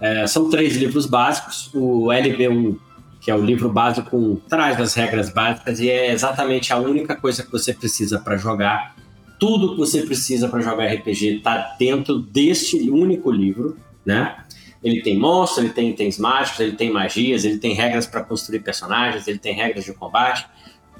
[0.00, 1.70] É, são três livros básicos.
[1.74, 2.76] O LB1,
[3.20, 7.42] que é o livro básico, traz as regras básicas e é exatamente a única coisa
[7.42, 8.94] que você precisa para jogar.
[9.38, 14.36] Tudo que você precisa para jogar RPG está dentro deste único livro, né?
[14.82, 18.60] Ele tem monstros, ele tem itens mágicos, ele tem magias, ele tem regras para construir
[18.60, 20.46] personagens, ele tem regras de combate.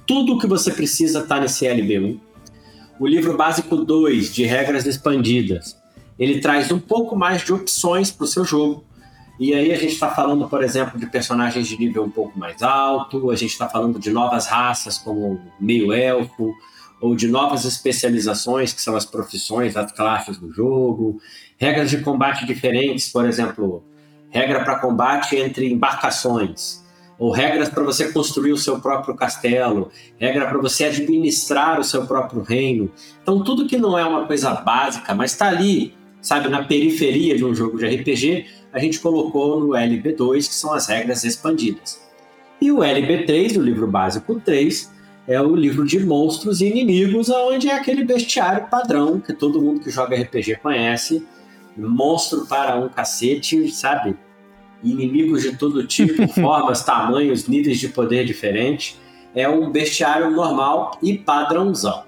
[0.06, 2.18] Tudo o que você precisa está nesse LB1.
[2.98, 5.76] O livro básico 2, de regras expandidas,
[6.18, 8.84] ele traz um pouco mais de opções para o seu jogo.
[9.38, 12.62] E aí a gente está falando, por exemplo, de personagens de nível um pouco mais
[12.62, 16.54] alto, a gente está falando de novas raças como meio-elfo,
[17.00, 21.20] ou de novas especializações, que são as profissões, as classes do jogo,
[21.58, 23.82] regras de combate diferentes, por exemplo,
[24.30, 26.82] regra para combate entre embarcações,
[27.18, 32.06] ou regras para você construir o seu próprio castelo, regra para você administrar o seu
[32.06, 32.90] próprio reino.
[33.22, 37.44] Então, tudo que não é uma coisa básica, mas está ali sabe, na periferia de
[37.44, 42.00] um jogo de RPG, a gente colocou no LB2, que são as regras expandidas.
[42.60, 44.90] E o LB3, o livro básico 3,
[45.28, 49.80] é o livro de monstros e inimigos, onde é aquele bestiário padrão que todo mundo
[49.80, 51.26] que joga RPG conhece.
[51.76, 54.16] Monstro para um cacete, sabe?
[54.82, 58.98] Inimigos de todo tipo, formas, tamanhos, níveis de poder diferentes.
[59.34, 62.04] É um bestiário normal e padrãozão.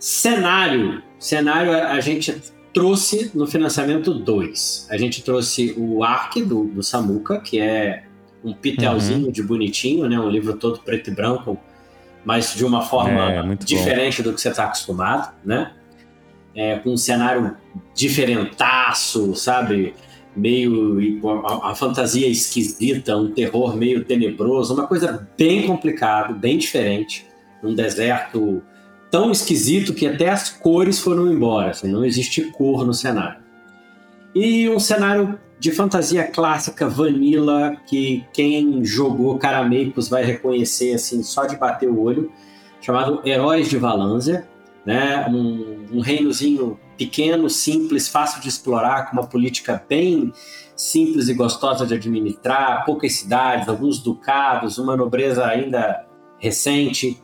[0.00, 1.00] Cenário.
[1.18, 2.42] Cenário, a gente
[2.74, 4.86] trouxe no financiamento dois.
[4.90, 8.04] A gente trouxe o Ark do, do Samuka, que é
[8.44, 9.32] um pitelzinho uhum.
[9.32, 10.18] de bonitinho, né?
[10.18, 11.56] Um livro todo preto e branco,
[12.24, 14.30] mas de uma forma é, diferente bom.
[14.30, 15.72] do que você está acostumado, né?
[16.54, 17.56] É, com um cenário
[17.94, 19.94] diferentaço, sabe?
[20.36, 20.98] Meio.
[21.46, 27.24] A, a fantasia esquisita, um terror meio tenebroso, uma coisa bem complicada, bem diferente.
[27.62, 28.62] Um deserto
[29.14, 33.40] tão esquisito que até as cores foram embora, assim, não existe cor no cenário.
[34.34, 41.46] E um cenário de fantasia clássica, vanilla, que quem jogou Carameicos vai reconhecer assim só
[41.46, 42.28] de bater o olho,
[42.80, 44.48] chamado Heróis de Valância,
[44.84, 45.24] né?
[45.28, 50.32] um, um reinozinho pequeno, simples, fácil de explorar, com uma política bem
[50.74, 56.04] simples e gostosa de administrar, poucas cidades, alguns ducados, uma nobreza ainda
[56.36, 57.22] recente,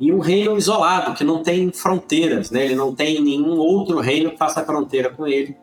[0.00, 2.64] e um reino isolado, que não tem fronteiras, né?
[2.64, 5.54] ele não tem nenhum outro reino que faça fronteira com ele,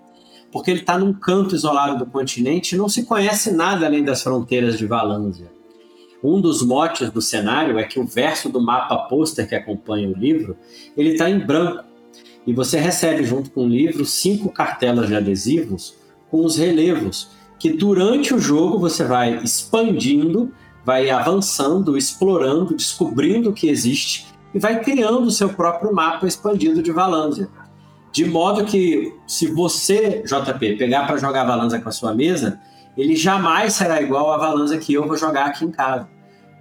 [0.51, 4.21] porque ele está num canto isolado do continente e não se conhece nada além das
[4.21, 5.51] fronteiras de Valândia.
[6.23, 10.13] Um dos motes do cenário é que o verso do mapa pôster que acompanha o
[10.13, 10.55] livro,
[10.95, 11.83] ele está em branco,
[12.45, 15.95] e você recebe junto com o livro cinco cartelas de adesivos
[16.29, 20.53] com os relevos, que durante o jogo você vai expandindo
[20.87, 26.81] vai avançando, explorando, descobrindo o que existe e vai criando o seu próprio mapa expandido
[26.81, 27.49] de Valandia.
[28.11, 32.59] De modo que, se você, JP, pegar para jogar Valandia com a sua mesa,
[32.97, 36.07] ele jamais será igual a Valandia que eu vou jogar aqui em casa.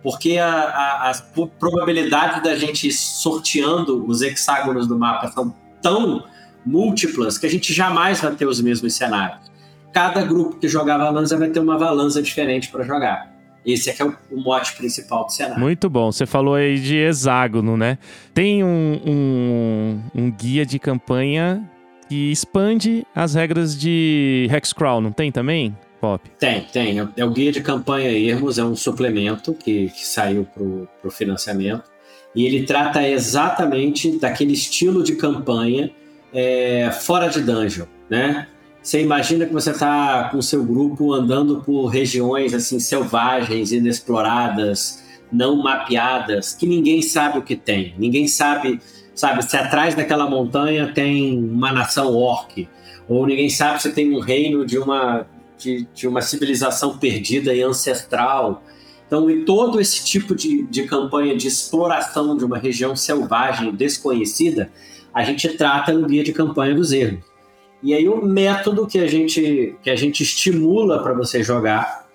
[0.02, 1.20] Porque a, a, as
[1.58, 6.24] probabilidades da gente sorteando os hexágonos do mapa são tão
[6.64, 9.50] múltiplas que a gente jamais vai ter os mesmos cenários.
[9.92, 13.35] Cada grupo que jogar Valandia vai ter uma Valandia diferente para jogar.
[13.66, 15.58] Esse é, é o, o, mote principal do cenário.
[15.58, 16.12] Muito bom.
[16.12, 17.98] Você falou aí de hexágono, né?
[18.32, 21.68] Tem um, um, um guia de campanha
[22.08, 25.76] que expande as regras de Hexcrawl, não tem também?
[26.00, 26.30] Pop.
[26.38, 26.98] Tem, tem.
[27.16, 31.90] É o guia de campanha Ermos, é um suplemento que, que saiu para o financiamento.
[32.34, 35.90] E ele trata exatamente daquele estilo de campanha
[36.32, 38.46] é, fora de dungeon, né?
[38.86, 45.60] Você imagina que você está com seu grupo andando por regiões assim selvagens, inexploradas, não
[45.60, 47.96] mapeadas, que ninguém sabe o que tem.
[47.98, 48.80] Ninguém sabe,
[49.12, 52.68] sabe, se atrás daquela montanha tem uma nação orc,
[53.08, 55.26] ou ninguém sabe se tem um reino de uma
[55.58, 58.62] de, de uma civilização perdida e ancestral.
[59.04, 64.70] Então, em todo esse tipo de, de campanha de exploração de uma região selvagem desconhecida,
[65.12, 67.35] a gente trata no guia de campanha dos erros.
[67.82, 72.06] E aí o método que a gente, que a gente estimula para você jogar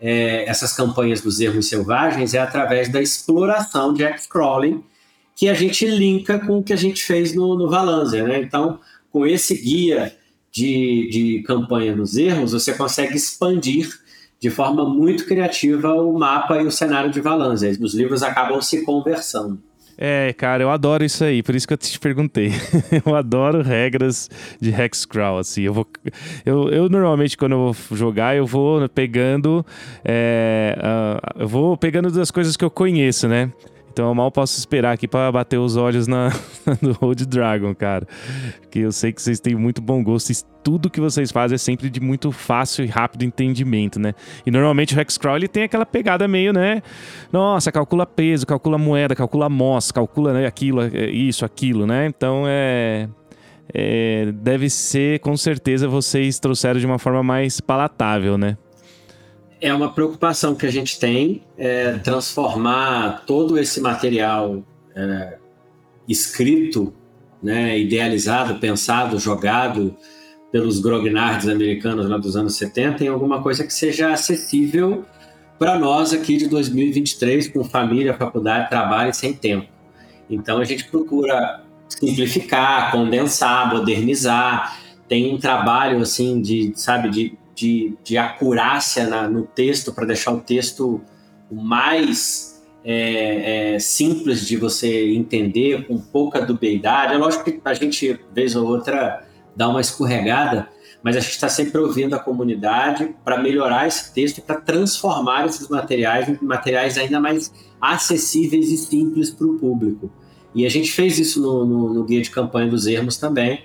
[0.00, 4.82] é, essas campanhas dos erros selvagens é através da exploração de X-Crawling,
[5.34, 8.26] que a gente linka com o que a gente fez no, no Valanzer.
[8.26, 8.40] Né?
[8.40, 10.16] Então, com esse guia
[10.50, 13.88] de, de campanha dos erros, você consegue expandir
[14.40, 17.76] de forma muito criativa o mapa e o cenário de Valanzer.
[17.80, 19.60] Os livros acabam se conversando.
[20.00, 22.52] É, cara, eu adoro isso aí, por isso que eu te perguntei.
[23.04, 24.30] eu adoro regras
[24.60, 25.62] de Hexcrawl, assim.
[25.62, 25.88] Eu, vou,
[26.46, 29.66] eu, eu normalmente, quando eu vou jogar, eu vou pegando.
[30.04, 33.50] É, uh, eu vou pegando das coisas que eu conheço, né?
[33.98, 36.30] Então eu mal posso esperar aqui para bater os olhos na
[37.02, 38.06] Old Dragon, cara.
[38.60, 41.58] Porque eu sei que vocês têm muito bom gosto e tudo que vocês fazem é
[41.58, 44.14] sempre de muito fácil e rápido entendimento, né?
[44.46, 46.80] E normalmente o Hexcrawl ele tem aquela pegada meio, né?
[47.32, 52.06] Nossa, calcula peso, calcula moeda, calcula moss, calcula né, aquilo, é, isso, aquilo, né?
[52.06, 53.08] Então é,
[53.74, 58.56] é, deve ser, com certeza, vocês trouxeram de uma forma mais palatável, né?
[59.60, 64.62] É uma preocupação que a gente tem é transformar todo esse material
[64.94, 65.38] é,
[66.08, 66.92] escrito,
[67.42, 69.96] né, idealizado, pensado, jogado
[70.50, 75.04] pelos grognards americanos lá dos anos 70 em alguma coisa que seja acessível
[75.58, 79.68] para nós aqui de 2023 com família, faculdade, trabalho e sem tempo.
[80.30, 84.78] Então a gente procura simplificar, condensar, modernizar.
[85.08, 90.32] Tem um trabalho assim de, sabe, de de, de acurácia na, no texto, para deixar
[90.32, 91.00] o texto
[91.50, 97.14] o mais é, é, simples de você entender, com pouca dubiedade.
[97.14, 100.68] É lógico que a gente, vez ou outra, dá uma escorregada,
[101.02, 105.46] mas a gente está sempre ouvindo a comunidade para melhorar esse texto e para transformar
[105.46, 110.12] esses materiais em materiais ainda mais acessíveis e simples para o público.
[110.54, 113.64] E a gente fez isso no, no, no, guia de campanha dos ermos também.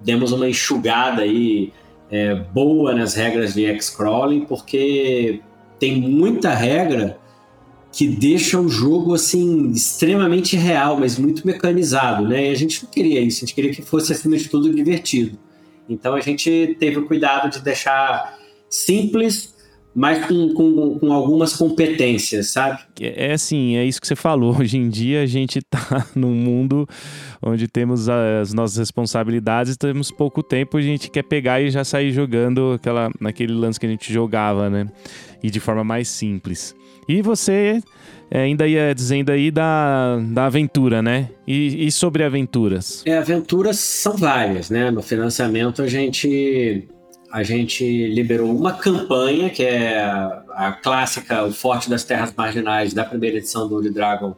[0.00, 1.72] Demos uma enxugada aí
[2.14, 5.40] é, boa nas regras de X-Crawling, porque
[5.80, 7.18] tem muita regra
[7.90, 12.46] que deixa o jogo assim extremamente real, mas muito mecanizado, né?
[12.46, 15.36] E a gente não queria isso, a gente queria que fosse acima de tudo divertido.
[15.88, 18.38] Então a gente teve o cuidado de deixar
[18.70, 19.52] simples,
[19.94, 22.80] mas com, com, com, algumas competências, sabe?
[23.00, 24.56] É, é assim, é isso que você falou.
[24.60, 26.88] Hoje em dia a gente está num mundo
[27.40, 32.10] onde temos as nossas responsabilidades, temos pouco tempo, a gente quer pegar e já sair
[32.10, 34.88] jogando aquela, naquele lance que a gente jogava, né?
[35.42, 36.74] E de forma mais simples.
[37.06, 37.82] E você
[38.30, 41.28] é, ainda ia dizendo aí da, da aventura, né?
[41.46, 43.02] E, e sobre aventuras?
[43.06, 44.90] É, aventuras são várias, né?
[44.90, 46.88] No financiamento a gente
[47.34, 49.98] a gente liberou uma campanha, que é
[50.52, 54.36] a clássica O Forte das Terras Marginais, da primeira edição do Old Dragon,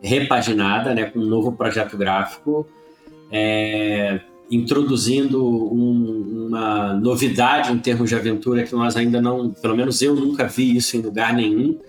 [0.00, 2.68] repaginada, né, com um novo projeto gráfico,
[3.32, 10.00] é, introduzindo um, uma novidade em termos de aventura que nós ainda não, pelo menos
[10.00, 11.80] eu nunca vi isso em lugar nenhum,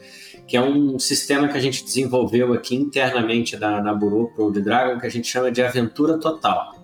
[0.47, 4.59] que é um sistema que a gente desenvolveu aqui internamente na, na Burô Pro Old
[4.59, 6.83] Dragon, que a gente chama de aventura total.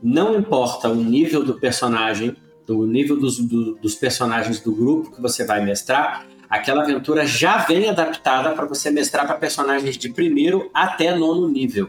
[0.00, 2.36] Não importa o nível do personagem,
[2.68, 7.64] do nível dos, do, dos personagens do grupo que você vai mestrar, aquela aventura já
[7.64, 11.88] vem adaptada para você mestrar para personagens de primeiro até nono nível.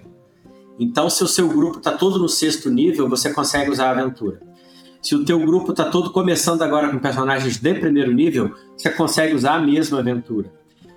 [0.79, 4.39] Então, se o seu grupo está todo no sexto nível, você consegue usar a aventura.
[5.01, 9.35] Se o teu grupo está todo começando agora com personagens de primeiro nível, você consegue
[9.35, 10.49] usar a mesma aventura.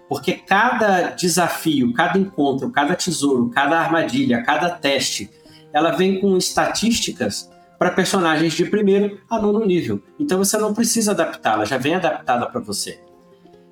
[0.08, 5.28] Porque cada desafio, cada encontro, cada tesouro, cada armadilha, cada teste,
[5.72, 7.50] ela vem com estatísticas
[7.82, 10.00] para personagens de primeiro a nono nível.
[10.16, 13.00] Então você não precisa adaptá-la, já vem adaptada para você.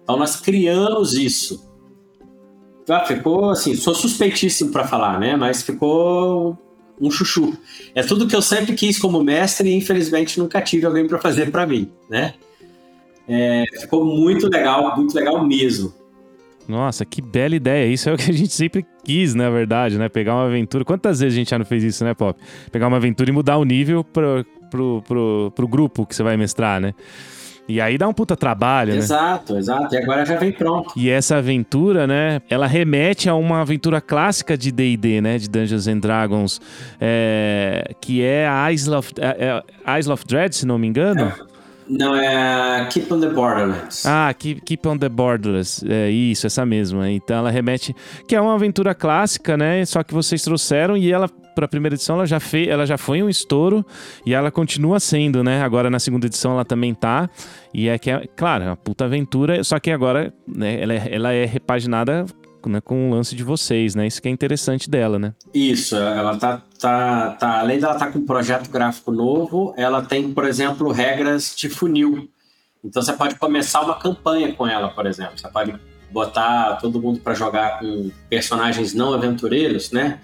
[0.03, 1.71] Então nós criamos isso.
[2.89, 5.37] Ah, ficou assim, sou suspeitíssimo para falar, né?
[5.37, 6.59] Mas ficou
[7.01, 7.57] um chuchu.
[7.95, 11.53] É tudo que eu sempre quis como mestre e infelizmente nunca tive alguém para fazer
[11.53, 12.35] para mim, né?
[13.29, 15.95] É, ficou muito legal, muito legal mesmo.
[16.71, 17.93] Nossa, que bela ideia.
[17.93, 20.09] Isso é o que a gente sempre quis, na verdade, né?
[20.09, 20.85] Pegar uma aventura.
[20.85, 22.41] Quantas vezes a gente já não fez isso, né, Pop?
[22.71, 26.37] Pegar uma aventura e mudar o nível pro, pro, pro, pro grupo que você vai
[26.37, 26.95] mestrar, né?
[27.71, 29.61] E aí dá um puta trabalho, exato, né?
[29.61, 29.95] Exato, exato.
[29.95, 30.93] E agora já vem pronto.
[30.97, 32.43] E essa aventura, né?
[32.51, 35.39] Ela remete a uma aventura clássica de D&D, né?
[35.39, 36.61] De Dungeons and Dragons,
[37.01, 41.27] é, que é a Isle of, é, é Isle of Dread, se não me engano.
[41.27, 41.50] É.
[41.91, 44.07] Não, é Keep on the Borderlands.
[44.07, 45.83] Ah, Keep, Keep on the Borderlands.
[45.83, 47.11] É isso, essa mesma.
[47.11, 47.95] Então ela remete.
[48.29, 49.85] Que é uma aventura clássica, né?
[49.85, 52.97] Só que vocês trouxeram e ela, para a primeira edição, ela já, fez, ela já
[52.97, 53.85] foi um estouro
[54.25, 55.63] e ela continua sendo, né?
[55.63, 57.29] Agora na segunda edição ela também tá.
[57.75, 61.09] E é que, é, claro, é uma puta aventura, só que agora né, ela, é,
[61.11, 62.25] ela é repaginada
[62.69, 64.07] né, com o lance de vocês, né?
[64.07, 65.35] Isso que é interessante dela, né?
[65.55, 70.03] Isso, ela tá, tá, tá além dela estar tá com um projeto gráfico novo, ela
[70.03, 72.29] tem, por exemplo, regras de funil.
[72.85, 75.39] Então você pode começar uma campanha com ela, por exemplo.
[75.39, 75.75] Você pode
[76.11, 80.21] botar todo mundo para jogar com personagens não aventureiros, né?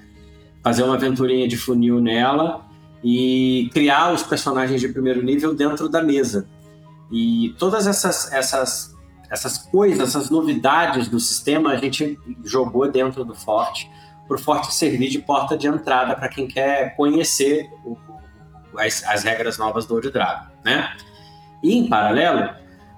[0.62, 2.66] Fazer uma aventurinha de funil nela
[3.05, 6.49] e criar os personagens de primeiro nível dentro da mesa.
[7.12, 8.96] E todas essas, essas
[9.37, 13.91] essas coisas, essas novidades do sistema, a gente jogou dentro do Forte,
[14.26, 17.97] para o Forte servir de porta de entrada para quem quer conhecer o,
[18.78, 20.97] as, as, regras novas do Old Dragon, né?
[21.62, 22.51] E, em paralelo,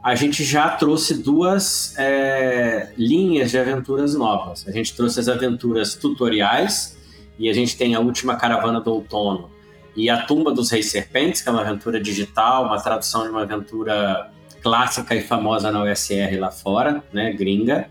[0.03, 4.67] a gente já trouxe duas é, linhas de aventuras novas.
[4.67, 6.97] A gente trouxe as aventuras tutoriais,
[7.39, 9.51] e a gente tem a última caravana do outono
[9.95, 13.43] e a tumba dos reis serpentes, que é uma aventura digital, uma tradução de uma
[13.43, 14.31] aventura
[14.63, 17.89] clássica e famosa na USR lá fora, né, gringa.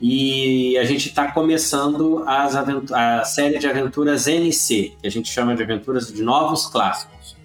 [0.00, 5.62] E a gente está começando a série de aventuras NC, que a gente chama de
[5.62, 7.36] aventuras de novos clássicos.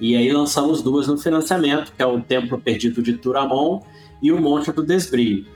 [0.00, 3.82] E aí lançamos duas no financiamento, que é o Templo Perdido de Turamon
[4.22, 5.46] e o Monte do Desbrio.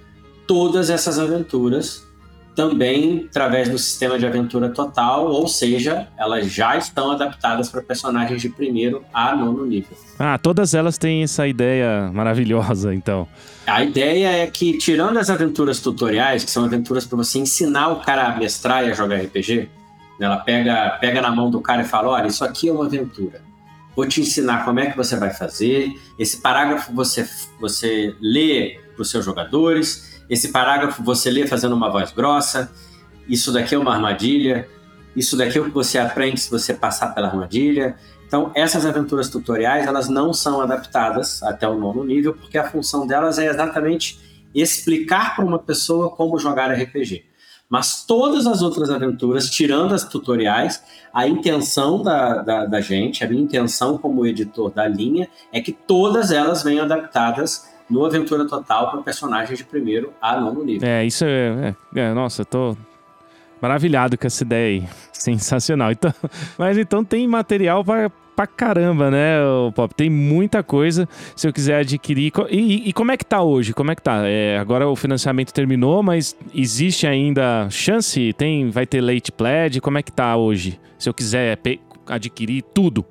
[0.46, 2.07] Todas essas aventuras
[2.58, 8.42] também através do sistema de aventura total, ou seja, elas já estão adaptadas para personagens
[8.42, 9.96] de primeiro a nono nível.
[10.18, 13.28] Ah, todas elas têm essa ideia maravilhosa, então.
[13.64, 18.00] A ideia é que, tirando as aventuras tutoriais, que são aventuras para você ensinar o
[18.00, 19.68] cara a mestrar e a jogar RPG,
[20.18, 22.86] né, ela pega, pega na mão do cara e fala: olha, isso aqui é uma
[22.86, 23.40] aventura.
[23.94, 25.92] Vou te ensinar como é que você vai fazer.
[26.18, 27.24] Esse parágrafo você,
[27.60, 32.70] você lê para os seus jogadores esse parágrafo você lê fazendo uma voz grossa,
[33.28, 34.68] isso daqui é uma armadilha,
[35.14, 37.96] isso daqui é o que você aprende se você passar pela armadilha.
[38.26, 43.06] Então, essas aventuras tutoriais, elas não são adaptadas até o nono nível, porque a função
[43.06, 44.18] delas é exatamente
[44.54, 47.24] explicar para uma pessoa como jogar RPG.
[47.68, 53.28] Mas todas as outras aventuras, tirando as tutoriais, a intenção da, da, da gente, a
[53.28, 58.90] minha intenção como editor da linha, é que todas elas venham adaptadas no Aventura Total
[58.90, 60.88] para personagens de primeiro a nono nível.
[60.88, 62.76] É, isso é, é, é Nossa, tô
[63.60, 64.88] maravilhado com essa ideia aí.
[65.12, 65.92] Sensacional.
[65.92, 66.12] Então,
[66.58, 69.36] mas então tem material para pra caramba, né,
[69.74, 69.92] Pop?
[69.92, 72.32] Tem muita coisa se eu quiser adquirir.
[72.48, 73.74] E, e, como é que tá hoje?
[73.74, 74.20] Como é que tá?
[74.28, 78.32] É, agora o financiamento terminou, mas existe ainda chance?
[78.34, 79.80] Tem, vai ter late pledge?
[79.80, 80.78] Como é que tá hoje?
[80.96, 81.58] Se eu quiser
[82.06, 83.04] adquirir tudo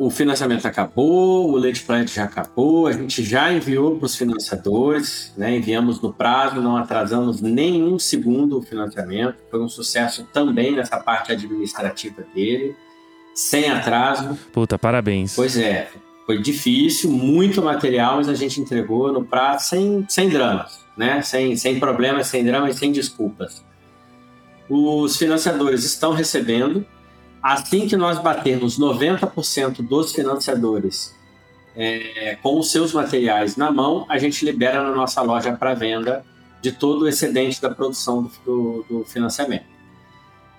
[0.00, 5.30] o financiamento acabou, o leite plant já acabou, a gente já enviou para os financiadores,
[5.36, 5.54] né?
[5.54, 11.32] enviamos no prazo, não atrasamos nenhum segundo o financiamento, foi um sucesso também nessa parte
[11.32, 12.74] administrativa dele,
[13.34, 14.38] sem atraso.
[14.50, 15.36] Puta, parabéns.
[15.36, 15.90] Pois é,
[16.24, 21.20] foi difícil, muito material, mas a gente entregou no prazo sem, sem dramas, né?
[21.20, 23.62] sem, sem problemas, sem dramas sem desculpas.
[24.66, 26.86] Os financiadores estão recebendo,
[27.42, 31.14] Assim que nós batermos 90% dos financiadores
[31.74, 36.24] é, com os seus materiais na mão, a gente libera na nossa loja para venda
[36.60, 39.64] de todo o excedente da produção do, do, financiamento.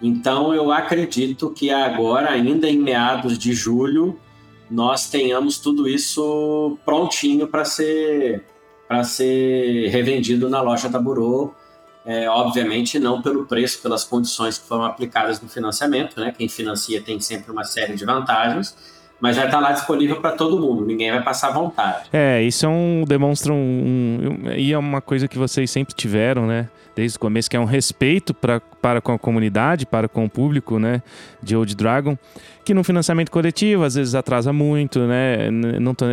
[0.01, 4.19] Então, eu acredito que agora, ainda em meados de julho,
[4.69, 8.43] nós tenhamos tudo isso prontinho para ser,
[9.03, 11.53] ser revendido na loja da Burô
[12.05, 16.33] é, obviamente não pelo preço, pelas condições que foram aplicadas no financiamento, né?
[16.35, 18.75] Quem financia tem sempre uma série de vantagens,
[19.19, 22.09] mas vai estar lá disponível para todo mundo, ninguém vai passar vontade.
[22.11, 23.55] É, isso é um demonstra um,
[24.45, 26.67] um, e é uma coisa que vocês sempre tiveram, né?
[26.95, 30.29] Desde o começo que é um respeito pra, para com a comunidade, para com o
[30.29, 31.01] público, né,
[31.41, 32.17] de Old Dragon,
[32.65, 35.49] que no financiamento coletivo às vezes atrasa muito, né?
[35.51, 36.05] Não tô,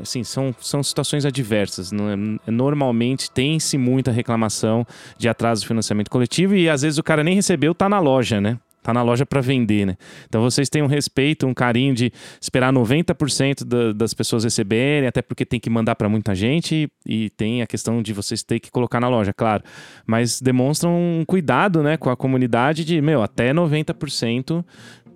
[0.00, 2.50] assim, são, são situações adversas, é?
[2.50, 4.86] Normalmente tem-se muita reclamação
[5.18, 8.40] de atraso do financiamento coletivo e às vezes o cara nem recebeu, tá na loja,
[8.40, 8.58] né?
[8.82, 9.96] Tá na loja para vender, né?
[10.26, 15.22] Então vocês têm um respeito, um carinho de esperar 90% da, das pessoas receberem, até
[15.22, 18.58] porque tem que mandar para muita gente e, e, tem a questão de vocês ter
[18.58, 19.62] que colocar na loja, claro.
[20.06, 24.64] Mas demonstram um cuidado, né, com a comunidade de, meu, até 90%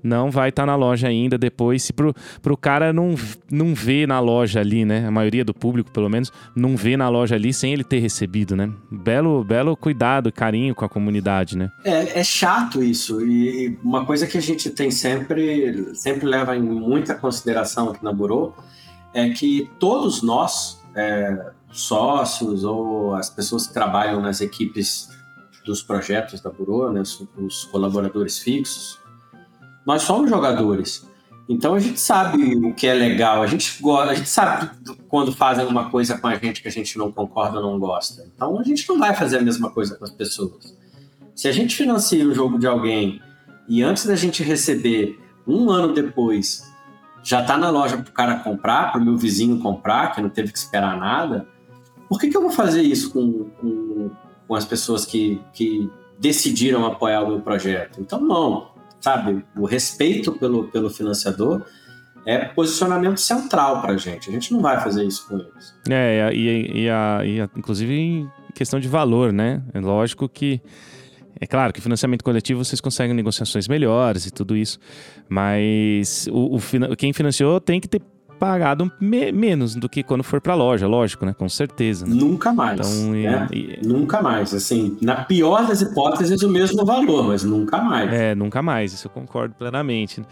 [0.06, 1.82] não vai estar tá na loja ainda depois.
[1.82, 3.14] Se pro, pro cara não,
[3.50, 5.06] não ver na loja ali, né?
[5.06, 8.54] A maioria do público, pelo menos, não vê na loja ali sem ele ter recebido,
[8.56, 8.70] né?
[8.90, 11.70] Belo, belo cuidado, carinho com a comunidade, né?
[11.84, 13.20] É, é chato isso.
[13.20, 18.12] E uma coisa que a gente tem sempre, sempre leva em muita consideração aqui na
[18.12, 18.54] Burô
[19.12, 25.08] é que todos nós, é, sócios ou as pessoas que trabalham nas equipes
[25.64, 27.02] dos projetos da Burô, né,
[27.36, 28.98] os colaboradores fixos,
[29.86, 31.06] nós somos jogadores.
[31.48, 34.68] Então a gente sabe o que é legal, a gente gosta, a gente sabe
[35.08, 38.28] quando fazem uma coisa com a gente que a gente não concorda ou não gosta.
[38.34, 40.76] Então a gente não vai fazer a mesma coisa com as pessoas.
[41.36, 43.22] Se a gente financia o jogo de alguém
[43.68, 46.64] e antes da gente receber, um ano depois,
[47.22, 50.28] já está na loja para o cara comprar, para o meu vizinho comprar, que não
[50.28, 51.46] teve que esperar nada,
[52.08, 54.10] por que, que eu vou fazer isso com, com,
[54.48, 58.00] com as pessoas que, que decidiram apoiar o meu projeto?
[58.00, 58.75] Então, não
[59.06, 59.44] sabe?
[59.56, 61.64] O respeito pelo, pelo financiador
[62.26, 64.28] é posicionamento central para a gente.
[64.28, 65.74] A gente não vai fazer isso com eles.
[65.88, 69.62] É, e, e, a, e a, inclusive em questão de valor, né?
[69.72, 70.60] É lógico que.
[71.38, 74.78] É claro que financiamento coletivo vocês conseguem negociações melhores e tudo isso,
[75.28, 78.00] mas o, o quem financiou tem que ter
[78.38, 81.34] pagado me menos do que quando for para loja, lógico, né?
[81.36, 82.06] Com certeza.
[82.06, 82.14] Né?
[82.14, 82.80] Nunca mais.
[82.80, 83.48] Então, né?
[83.52, 83.80] e...
[83.86, 84.54] Nunca mais.
[84.54, 88.12] Assim, na pior das hipóteses, o mesmo valor, mas nunca mais.
[88.12, 88.92] É, nunca mais.
[88.92, 90.22] Isso eu concordo plenamente.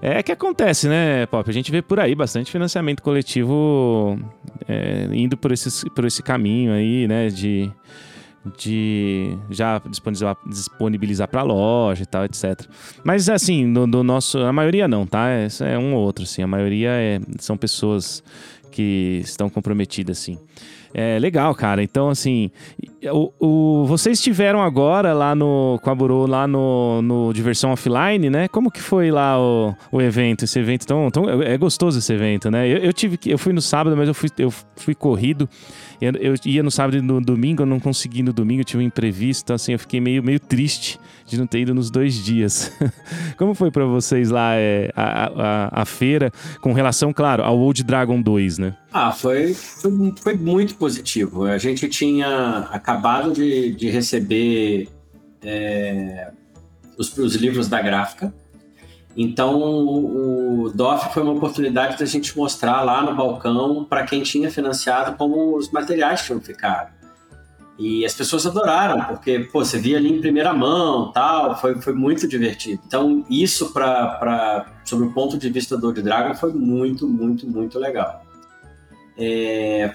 [0.00, 1.48] É que acontece, né, Pop?
[1.48, 4.18] A gente vê por aí bastante financiamento coletivo
[4.68, 7.28] é, indo por, esses, por esse caminho aí, né?
[7.28, 7.70] De
[8.56, 12.66] de já disponibilizar, disponibilizar para loja e tal, etc.
[13.04, 15.44] Mas assim, no, no, nosso, a maioria não, tá?
[15.44, 16.42] Esse é um ou outro, assim.
[16.42, 18.22] A maioria é, são pessoas
[18.70, 20.38] que estão comprometidas, assim.
[20.94, 21.82] É legal, cara.
[21.82, 22.50] Então, assim,
[23.04, 28.48] o, o, vocês estiveram agora lá no Burô, lá no, no Diversão Offline, né?
[28.48, 30.44] Como que foi lá o, o evento?
[30.44, 32.66] Esse evento tão, tão é gostoso esse evento, né?
[32.66, 35.48] Eu, eu tive eu fui no sábado, mas eu fui, eu fui corrido.
[36.00, 38.86] Eu, eu, ia no sábado e no domingo, eu não consegui no domingo, tive um
[38.86, 40.98] imprevisto, então assim, eu fiquei meio, meio triste
[41.28, 42.72] de não ter ido nos dois dias.
[43.36, 47.82] Como foi para vocês lá é, a, a, a, feira, com relação, claro, ao Old
[47.84, 48.76] Dragon 2, né?
[48.92, 51.44] Ah, foi, foi, foi muito positivo.
[51.44, 54.88] A gente tinha acabado de, de receber
[55.42, 56.30] é,
[56.96, 58.32] os, os livros da gráfica,
[59.20, 64.48] então, o DOF foi uma oportunidade da gente mostrar lá no balcão para quem tinha
[64.48, 66.92] financiado como os materiais tinham ficado.
[67.78, 71.92] E as pessoas adoraram, porque pô, você via ali em primeira mão, tal, foi, foi
[71.92, 72.82] muito divertido.
[72.84, 77.78] Então, isso para sobre o ponto de vista do Old Dragon foi muito, muito, muito
[77.78, 78.24] legal.
[79.16, 79.94] É,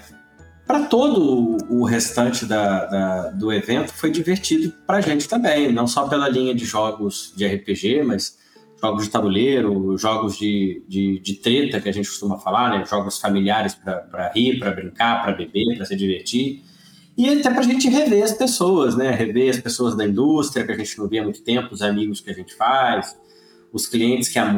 [0.66, 5.86] para todo o restante da, da, do evento foi divertido para a gente também, não
[5.86, 8.38] só pela linha de jogos de RPG, mas
[8.80, 12.84] jogos de tabuleiro, jogos de, de, de treta, que a gente costuma falar, né?
[12.86, 16.62] jogos familiares para rir, para brincar, para beber, para se divertir.
[17.16, 19.10] E até para a gente rever as pessoas, né?
[19.10, 22.20] Rever as pessoas da indústria que a gente não via há muito tempo, os amigos
[22.20, 23.16] que a gente faz,
[23.72, 24.52] os clientes que há,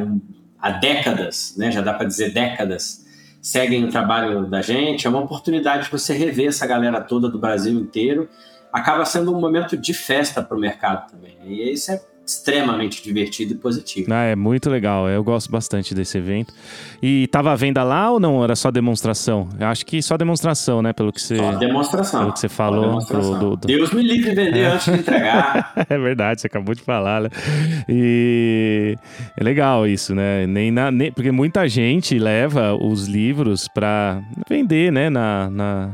[0.59, 1.71] há décadas, né?
[1.71, 3.05] Já dá para dizer décadas,
[3.43, 5.07] seguem o trabalho da gente.
[5.07, 8.29] É uma oportunidade de você rever essa galera toda do Brasil inteiro.
[8.73, 11.37] Acaba sendo um momento de festa para o mercado também.
[11.45, 14.13] E isso é extremamente divertido e positivo.
[14.13, 15.09] Ah, é muito legal.
[15.09, 16.53] Eu gosto bastante desse evento.
[17.01, 18.43] E tava à venda lá ou não?
[18.43, 19.49] Era só demonstração?
[19.59, 20.93] Eu acho que só demonstração, né?
[20.93, 21.37] Pelo que você.
[21.37, 22.21] Só demonstração.
[22.21, 22.99] Pelo que você falou.
[23.01, 23.69] Do, do...
[23.69, 24.67] Deus me livre vender é.
[24.67, 25.73] antes de entregar.
[25.89, 27.29] é verdade, você acabou de falar, né?
[27.89, 28.97] E
[29.37, 30.47] é legal isso, né?
[30.49, 31.13] Nem na, nem...
[31.13, 35.09] Porque muita gente leva os livros para vender, né?
[35.09, 35.91] Na, na...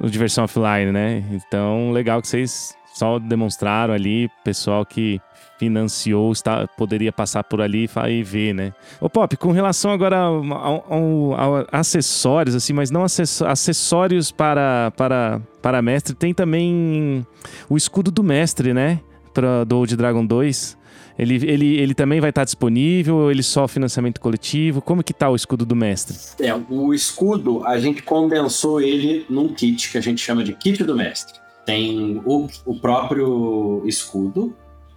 [0.00, 1.22] No diversão offline, né?
[1.30, 5.20] Então, legal que vocês só demonstraram ali, pessoal que
[5.58, 8.72] financiou, está, poderia passar por ali e ver, né?
[9.00, 16.14] Ô Pop, com relação agora ao acessórios, assim, mas não acessórios para, para, para mestre,
[16.14, 17.26] tem também
[17.68, 19.00] o escudo do mestre, né?
[19.32, 20.84] Pra, do Old Dragon 2.
[21.18, 24.82] Ele, ele, ele também vai estar disponível ele só financiamento coletivo?
[24.82, 26.16] Como que tá o escudo do mestre?
[26.40, 30.82] É, o escudo, a gente condensou ele num kit que a gente chama de kit
[30.82, 31.38] do mestre.
[31.64, 34.54] Tem o, o próprio escudo,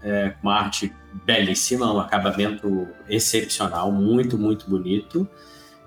[0.07, 0.93] é, uma arte
[1.25, 5.27] belíssima, um acabamento excepcional, muito, muito bonito.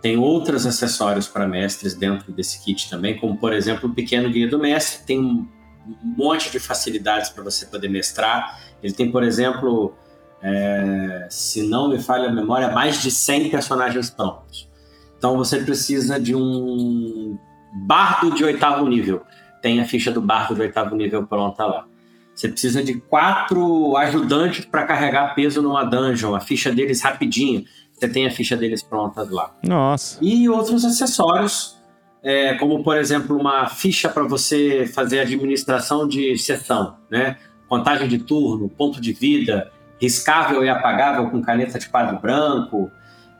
[0.02, 4.48] Tem outros acessórios para mestres dentro desse kit também, como por exemplo o pequeno guia
[4.48, 5.46] do mestre, tem um
[6.16, 8.60] monte de facilidades para você poder mestrar.
[8.82, 9.94] Ele tem, por exemplo,
[10.42, 14.68] é, se não me falha a memória, mais de 100 personagens prontos.
[15.16, 17.38] Então você precisa de um
[17.86, 19.22] bardo de oitavo nível.
[19.60, 21.86] Tem a ficha do bardo de oitavo nível pronta lá.
[22.34, 27.64] Você precisa de quatro ajudantes para carregar peso numa dungeon, a ficha deles rapidinho.
[27.92, 29.54] Você tem a ficha deles pronta lá.
[29.62, 30.18] Nossa.
[30.22, 31.76] E outros acessórios,
[32.22, 37.36] é, como por exemplo uma ficha para você fazer administração de sessão, né?
[37.68, 39.70] Contagem de turno, ponto de vida,
[40.00, 42.90] riscável e apagável com caneta de quadro branco.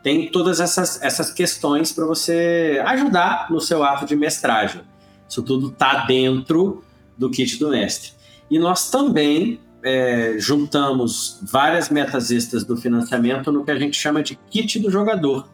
[0.03, 4.81] Tem todas essas, essas questões para você ajudar no seu ato de mestragem.
[5.27, 6.83] Isso tudo está dentro
[7.17, 8.11] do kit do mestre.
[8.51, 14.21] E nós também é, juntamos várias metas extras do financiamento no que a gente chama
[14.21, 15.49] de kit do jogador,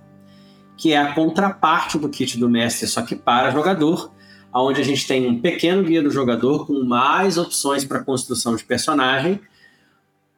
[0.75, 4.11] que é a contraparte do kit do mestre, só que para jogador,
[4.51, 8.63] onde a gente tem um pequeno guia do jogador com mais opções para construção de
[8.63, 9.39] personagem,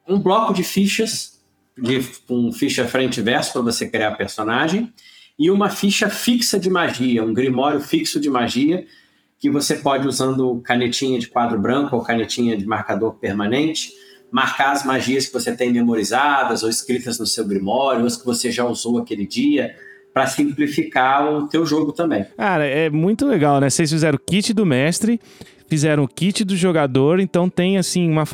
[0.06, 1.40] um bloco de fichas,
[1.78, 4.92] de, com ficha frente e verso para você criar personagem,
[5.38, 8.86] e uma ficha fixa de magia, um grimório fixo de magia,
[9.40, 13.90] que você pode, usando canetinha de quadro branco ou canetinha de marcador permanente,
[14.30, 18.26] marcar as magias que você tem memorizadas ou escritas no seu grimório, ou as que
[18.26, 19.74] você já usou aquele dia,
[20.12, 22.26] para simplificar o teu jogo também.
[22.36, 23.70] Cara, é muito legal, né?
[23.70, 25.18] Vocês fizeram o kit do mestre,
[25.70, 28.24] fizeram o kit do jogador, então tem assim uma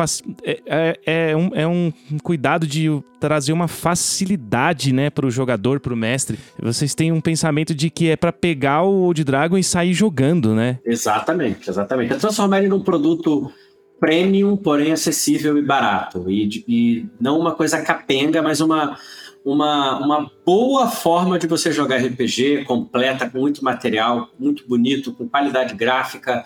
[0.42, 0.98] é, é,
[1.30, 2.88] é, um, é um cuidado de
[3.20, 6.38] trazer uma facilidade, né, para o jogador, para o mestre.
[6.58, 10.54] Vocês têm um pensamento de que é para pegar o Old Dragon e sair jogando,
[10.54, 10.78] né?
[10.84, 12.14] Exatamente, exatamente.
[12.14, 13.52] É transformar ele num produto
[14.00, 16.30] premium, porém acessível e barato.
[16.30, 18.96] E, e não uma coisa capenga, mas uma
[19.44, 25.28] uma, uma boa forma de você jogar RPG completa, com muito material, muito bonito, com
[25.28, 26.44] qualidade gráfica,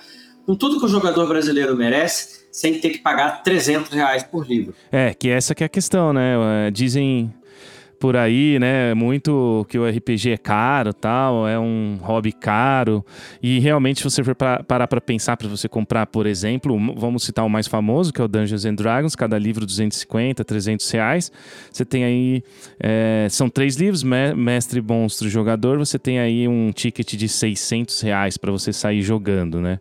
[0.50, 4.74] com tudo que o jogador brasileiro merece, sem ter que pagar 300 reais por livro.
[4.90, 6.34] É, que essa que é a questão, né?
[6.66, 7.32] É, dizem
[8.00, 8.92] por aí, né?
[8.92, 13.06] Muito que o RPG é caro, tal, é um hobby caro.
[13.40, 17.46] E realmente, se você for parar para pensar para você comprar, por exemplo, vamos citar
[17.46, 21.30] o mais famoso, que é o Dungeons and Dragons, cada livro 250, 300 reais.
[21.70, 22.42] Você tem aí,
[22.80, 25.78] é, são três livros, Mestre, Monstro, Jogador.
[25.78, 29.78] Você tem aí um ticket de 600 reais para você sair jogando, né?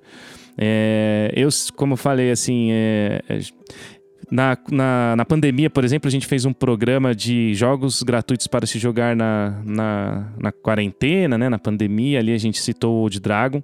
[0.62, 3.22] É, eu, como falei, assim, é,
[4.30, 8.68] na, na, na, pandemia, por exemplo, a gente fez um programa de jogos gratuitos para
[8.68, 11.48] se jogar na, na, na quarentena, né?
[11.48, 13.64] Na pandemia, ali a gente citou o de Dragon.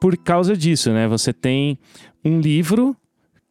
[0.00, 1.06] Por causa disso, né?
[1.06, 1.78] Você tem
[2.24, 2.96] um livro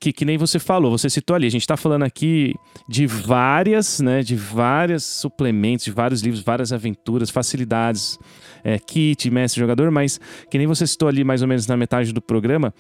[0.04, 2.54] que, que nem você falou, você citou ali, a gente está falando aqui
[2.90, 8.20] de várias, né, de vários suplementos, de vários livros, várias aventuras, facilidades,
[8.66, 10.20] é, kit, mestre jogador, mas
[10.52, 12.74] que nem você citou ali mais ou menos na metade do programa,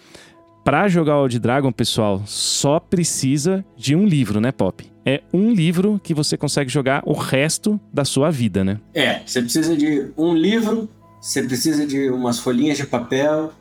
[0.66, 4.86] para jogar Old Dragon, pessoal, só precisa de um livro, né, Pop?
[5.06, 8.82] É um livro que você consegue jogar o resto da sua vida, né?
[8.94, 10.90] É, você precisa de um livro,
[11.22, 13.54] você precisa de umas folhinhas de papel,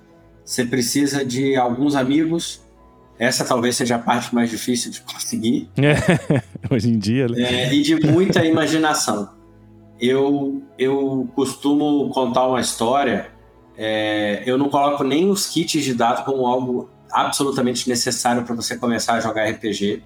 [0.44, 2.61] você precisa de alguns amigos.
[3.22, 5.68] Essa talvez seja a parte mais difícil de conseguir.
[5.76, 5.94] É,
[6.74, 7.40] hoje em dia, né?
[7.40, 9.30] É, e de muita imaginação.
[10.00, 13.30] Eu, eu costumo contar uma história
[13.76, 18.76] é, eu não coloco nem os kits de dados como algo absolutamente necessário para você
[18.76, 20.02] começar a jogar RPG.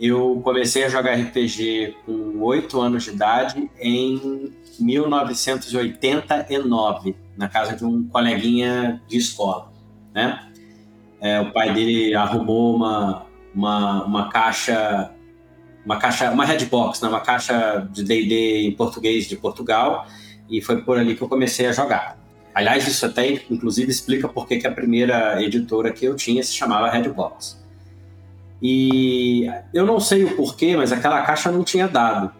[0.00, 7.84] Eu comecei a jogar RPG com 8 anos de idade em 1989, na casa de
[7.84, 9.72] um coleguinha de escola,
[10.14, 10.47] né?
[11.20, 15.10] É, o pai dele arrumou uma, uma, uma caixa,
[15.84, 17.08] uma caixa, uma Redbox, né?
[17.08, 20.06] uma caixa de D&D em português de Portugal,
[20.48, 22.18] e foi por ali que eu comecei a jogar.
[22.54, 26.90] Aliás, isso até inclusive explica por que a primeira editora que eu tinha se chamava
[26.90, 27.62] Redbox.
[28.60, 32.32] E eu não sei o porquê, mas aquela caixa não tinha dado.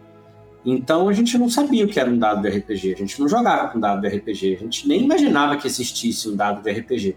[0.65, 3.29] Então a gente não sabia o que era um dado de RPG, a gente não
[3.29, 7.15] jogava com dado de RPG, a gente nem imaginava que existisse um dado de RPG.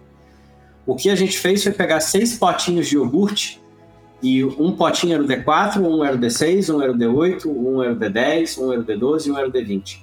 [0.86, 3.62] O que a gente fez foi pegar seis potinhos de iogurte
[4.22, 7.82] e um potinho era o D4, um era o D6, um era o D8, um
[7.82, 9.98] era o D10, um era o D12 e um era o D20.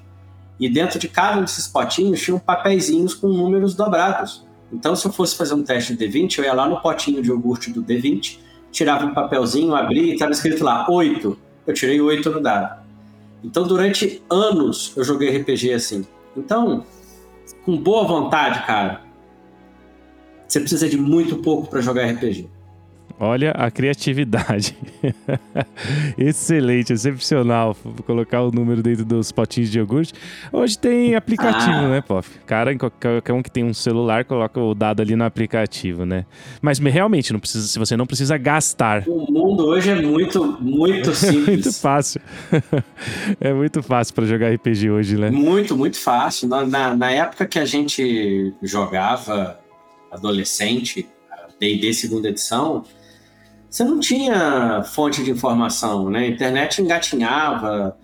[0.60, 4.46] E dentro de cada um desses potinhos tinham papeizinhos com números dobrados.
[4.72, 7.30] Então, se eu fosse fazer um teste de D20, eu ia lá no potinho de
[7.30, 8.40] iogurte do D20,
[8.72, 11.38] tirava um papelzinho, abria e estava escrito lá 8.
[11.66, 12.84] Eu tirei 8 no dado.
[13.44, 16.06] Então, durante anos, eu joguei RPG assim.
[16.36, 16.86] Então,
[17.66, 19.02] com boa vontade, cara,
[20.50, 22.50] você precisa de muito pouco para jogar RPG.
[23.22, 24.78] Olha a criatividade.
[26.18, 27.76] Excelente, excepcional.
[27.84, 30.14] Vou colocar o número dentro dos potinhos de iogurte.
[30.54, 31.90] Hoje tem aplicativo, ah.
[31.90, 32.40] né, Pof?
[32.46, 36.26] Cara, qualquer um que tem um celular, coloca o dado ali no aplicativo, né?
[36.62, 39.04] Mas realmente, não precisa, se você não precisa gastar.
[39.06, 41.46] O mundo hoje é muito, muito simples.
[41.46, 42.22] muito fácil.
[43.42, 45.30] é muito fácil para jogar RPG hoje, né?
[45.30, 46.48] Muito, muito fácil.
[46.48, 49.60] Na, na, na época que a gente jogava
[50.12, 51.08] adolescente,
[51.60, 52.84] D&D segunda edição,
[53.70, 56.20] você não tinha fonte de informação, né?
[56.20, 57.96] A internet engatinhava,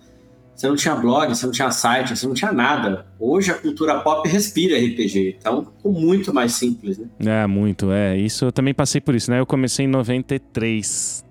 [0.54, 3.06] você não tinha blog, você não tinha site, você não tinha nada.
[3.18, 7.08] Hoje a cultura pop respira RPG, então ficou muito mais simples, né?
[7.18, 8.16] É, muito, é.
[8.16, 9.40] Isso eu também passei por isso, né?
[9.40, 11.24] Eu comecei em 93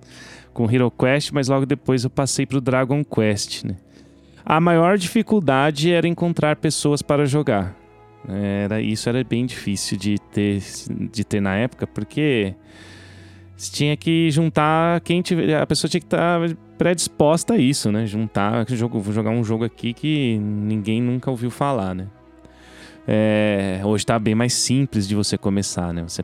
[0.53, 3.75] com Hero Quest, mas logo depois eu passei pro Dragon Quest, né?
[4.45, 7.75] A maior dificuldade era encontrar pessoas para jogar.
[8.27, 10.61] Era, isso era bem difícil de ter,
[11.11, 12.55] de ter na época, porque
[13.55, 15.61] você tinha que juntar quem tiver.
[15.61, 18.05] A pessoa tinha que estar tá predisposta a isso, né?
[18.05, 22.07] Juntar, jogo, vou jogar um jogo aqui que ninguém nunca ouviu falar, né?
[23.07, 26.03] É, hoje está bem mais simples de você começar, né?
[26.03, 26.23] Você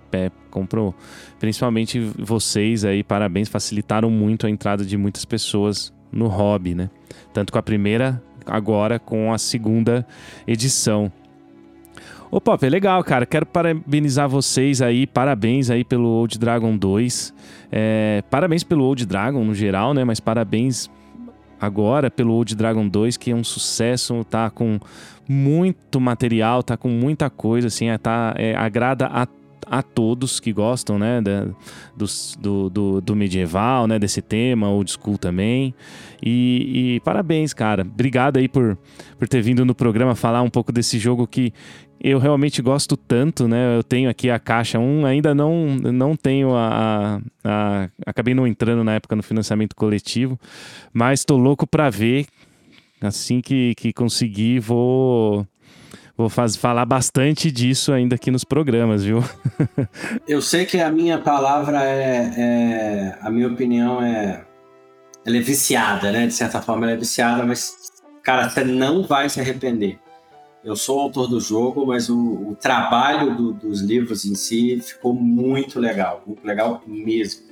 [0.49, 0.95] comprou,
[1.39, 6.89] principalmente vocês aí, parabéns, facilitaram muito a entrada de muitas pessoas no hobby, né?
[7.33, 10.05] Tanto com a primeira, agora com a segunda
[10.47, 11.11] edição.
[12.31, 13.25] Ô Pop, é legal, cara.
[13.25, 15.05] Quero parabenizar vocês aí.
[15.05, 17.33] Parabéns aí pelo Old Dragon 2.
[17.69, 20.05] É, parabéns pelo Old Dragon no geral, né?
[20.05, 20.89] Mas parabéns
[21.59, 24.79] agora pelo Old Dragon 2, que é um sucesso, tá com
[25.27, 29.27] muito material, tá com muita coisa, assim, é, tá, é, agrada a
[29.71, 31.47] a todos que gostam, né, da,
[31.95, 35.73] do, do, do, medieval, né, desse tema, old school também.
[36.21, 37.83] E, e, parabéns, cara.
[37.83, 38.77] Obrigado aí por,
[39.17, 41.53] por ter vindo no programa falar um pouco desse jogo que
[42.03, 43.77] eu realmente gosto tanto, né?
[43.77, 48.45] Eu tenho aqui a caixa 1, ainda não, não tenho a, a, a Acabei não
[48.45, 50.37] entrando na época no financiamento coletivo,
[50.91, 52.25] mas tô louco para ver.
[52.99, 55.47] Assim que, que conseguir, vou
[56.21, 59.23] vou faz, falar bastante disso ainda aqui nos programas, viu?
[60.27, 64.43] Eu sei que a minha palavra é, é, a minha opinião é,
[65.25, 66.27] ela é viciada, né?
[66.27, 67.75] De certa forma ela é viciada, mas
[68.23, 69.99] cara, você não vai se arrepender.
[70.63, 75.13] Eu sou autor do jogo, mas o, o trabalho do, dos livros em si ficou
[75.13, 77.49] muito legal, muito legal mesmo.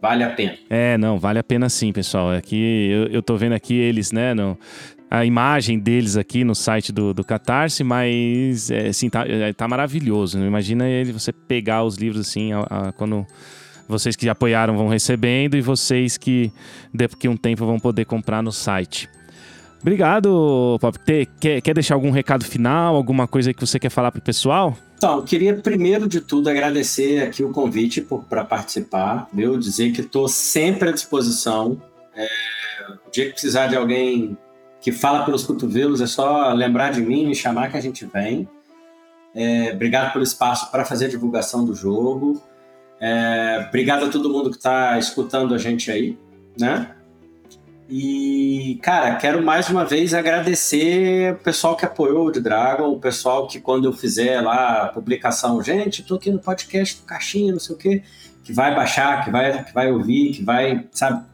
[0.00, 0.56] Vale a pena.
[0.70, 2.30] É, não, vale a pena sim, pessoal.
[2.30, 4.32] Aqui eu, eu tô vendo aqui eles, né?
[4.32, 4.56] No,
[5.10, 9.66] a imagem deles aqui no site do, do Catarse, mas é, assim, tá, é, tá
[9.66, 10.38] maravilhoso.
[10.38, 10.46] Né?
[10.46, 13.26] Imagina ele, você pegar os livros assim, a, a, quando
[13.88, 16.52] vocês que apoiaram vão recebendo e vocês que
[16.92, 19.08] daqui a um tempo vão poder comprar no site.
[19.80, 20.98] Obrigado, Pop.
[21.40, 24.76] Quer, quer deixar algum recado final, alguma coisa que você quer falar pro pessoal?
[24.96, 29.56] Então, eu queria primeiro de tudo agradecer aqui o convite para participar, viu?
[29.56, 31.80] Dizer que estou sempre à disposição.
[32.14, 32.26] É,
[33.06, 34.36] o dia que precisar de alguém
[34.80, 38.48] que fala pelos cotovelos, é só lembrar de mim, me chamar que a gente vem.
[39.34, 42.42] É, obrigado pelo espaço para fazer a divulgação do jogo.
[43.00, 46.18] É, obrigado a todo mundo que está escutando a gente aí,
[46.58, 46.94] né?
[47.90, 53.46] E, cara, quero mais uma vez agradecer o pessoal que apoiou o Dragon, o pessoal
[53.46, 57.58] que quando eu fizer lá a publicação, gente, tô aqui no podcast do Caixinha, não
[57.58, 58.02] sei o quê,
[58.44, 61.24] que vai baixar, que vai, que vai ouvir, que vai, sabe,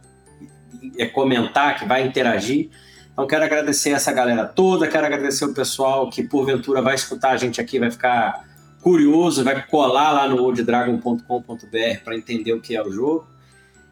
[0.96, 2.70] é, comentar, que vai interagir.
[3.14, 7.36] Então, quero agradecer essa galera toda, quero agradecer o pessoal que, porventura, vai escutar a
[7.36, 8.44] gente aqui, vai ficar
[8.82, 13.26] curioso, vai colar lá no olddragon.com.br para entender o que é o jogo.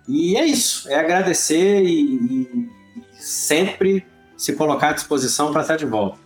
[0.09, 2.69] E é isso, é agradecer e, e
[3.15, 4.05] sempre
[4.37, 6.19] se colocar à disposição para estar de volta.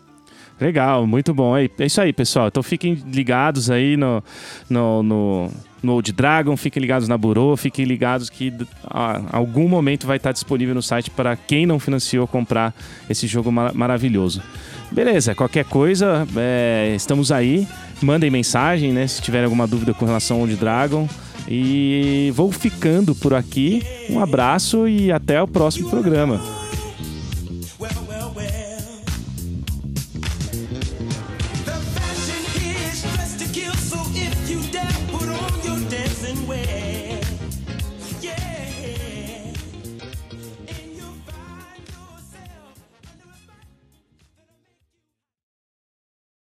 [0.59, 1.55] Legal, muito bom.
[1.55, 2.49] É isso aí, pessoal.
[2.49, 4.25] Então fiquem ligados aí no,
[4.71, 5.51] no, no,
[5.87, 8.53] no Old Dragon, fiquem ligados na Burô, fiquem ligados que
[8.85, 12.75] a, algum momento vai estar disponível no site para quem não financiou comprar
[13.09, 14.43] esse jogo mar maravilhoso.
[14.91, 17.67] Beleza, qualquer coisa, é, estamos aí.
[18.03, 19.07] Mandem mensagem, né?
[19.07, 21.09] Se tiverem alguma dúvida com relação ao Old Dragon.
[21.49, 23.83] E vou ficando por aqui.
[24.11, 26.66] Um abraço e até o próximo programa.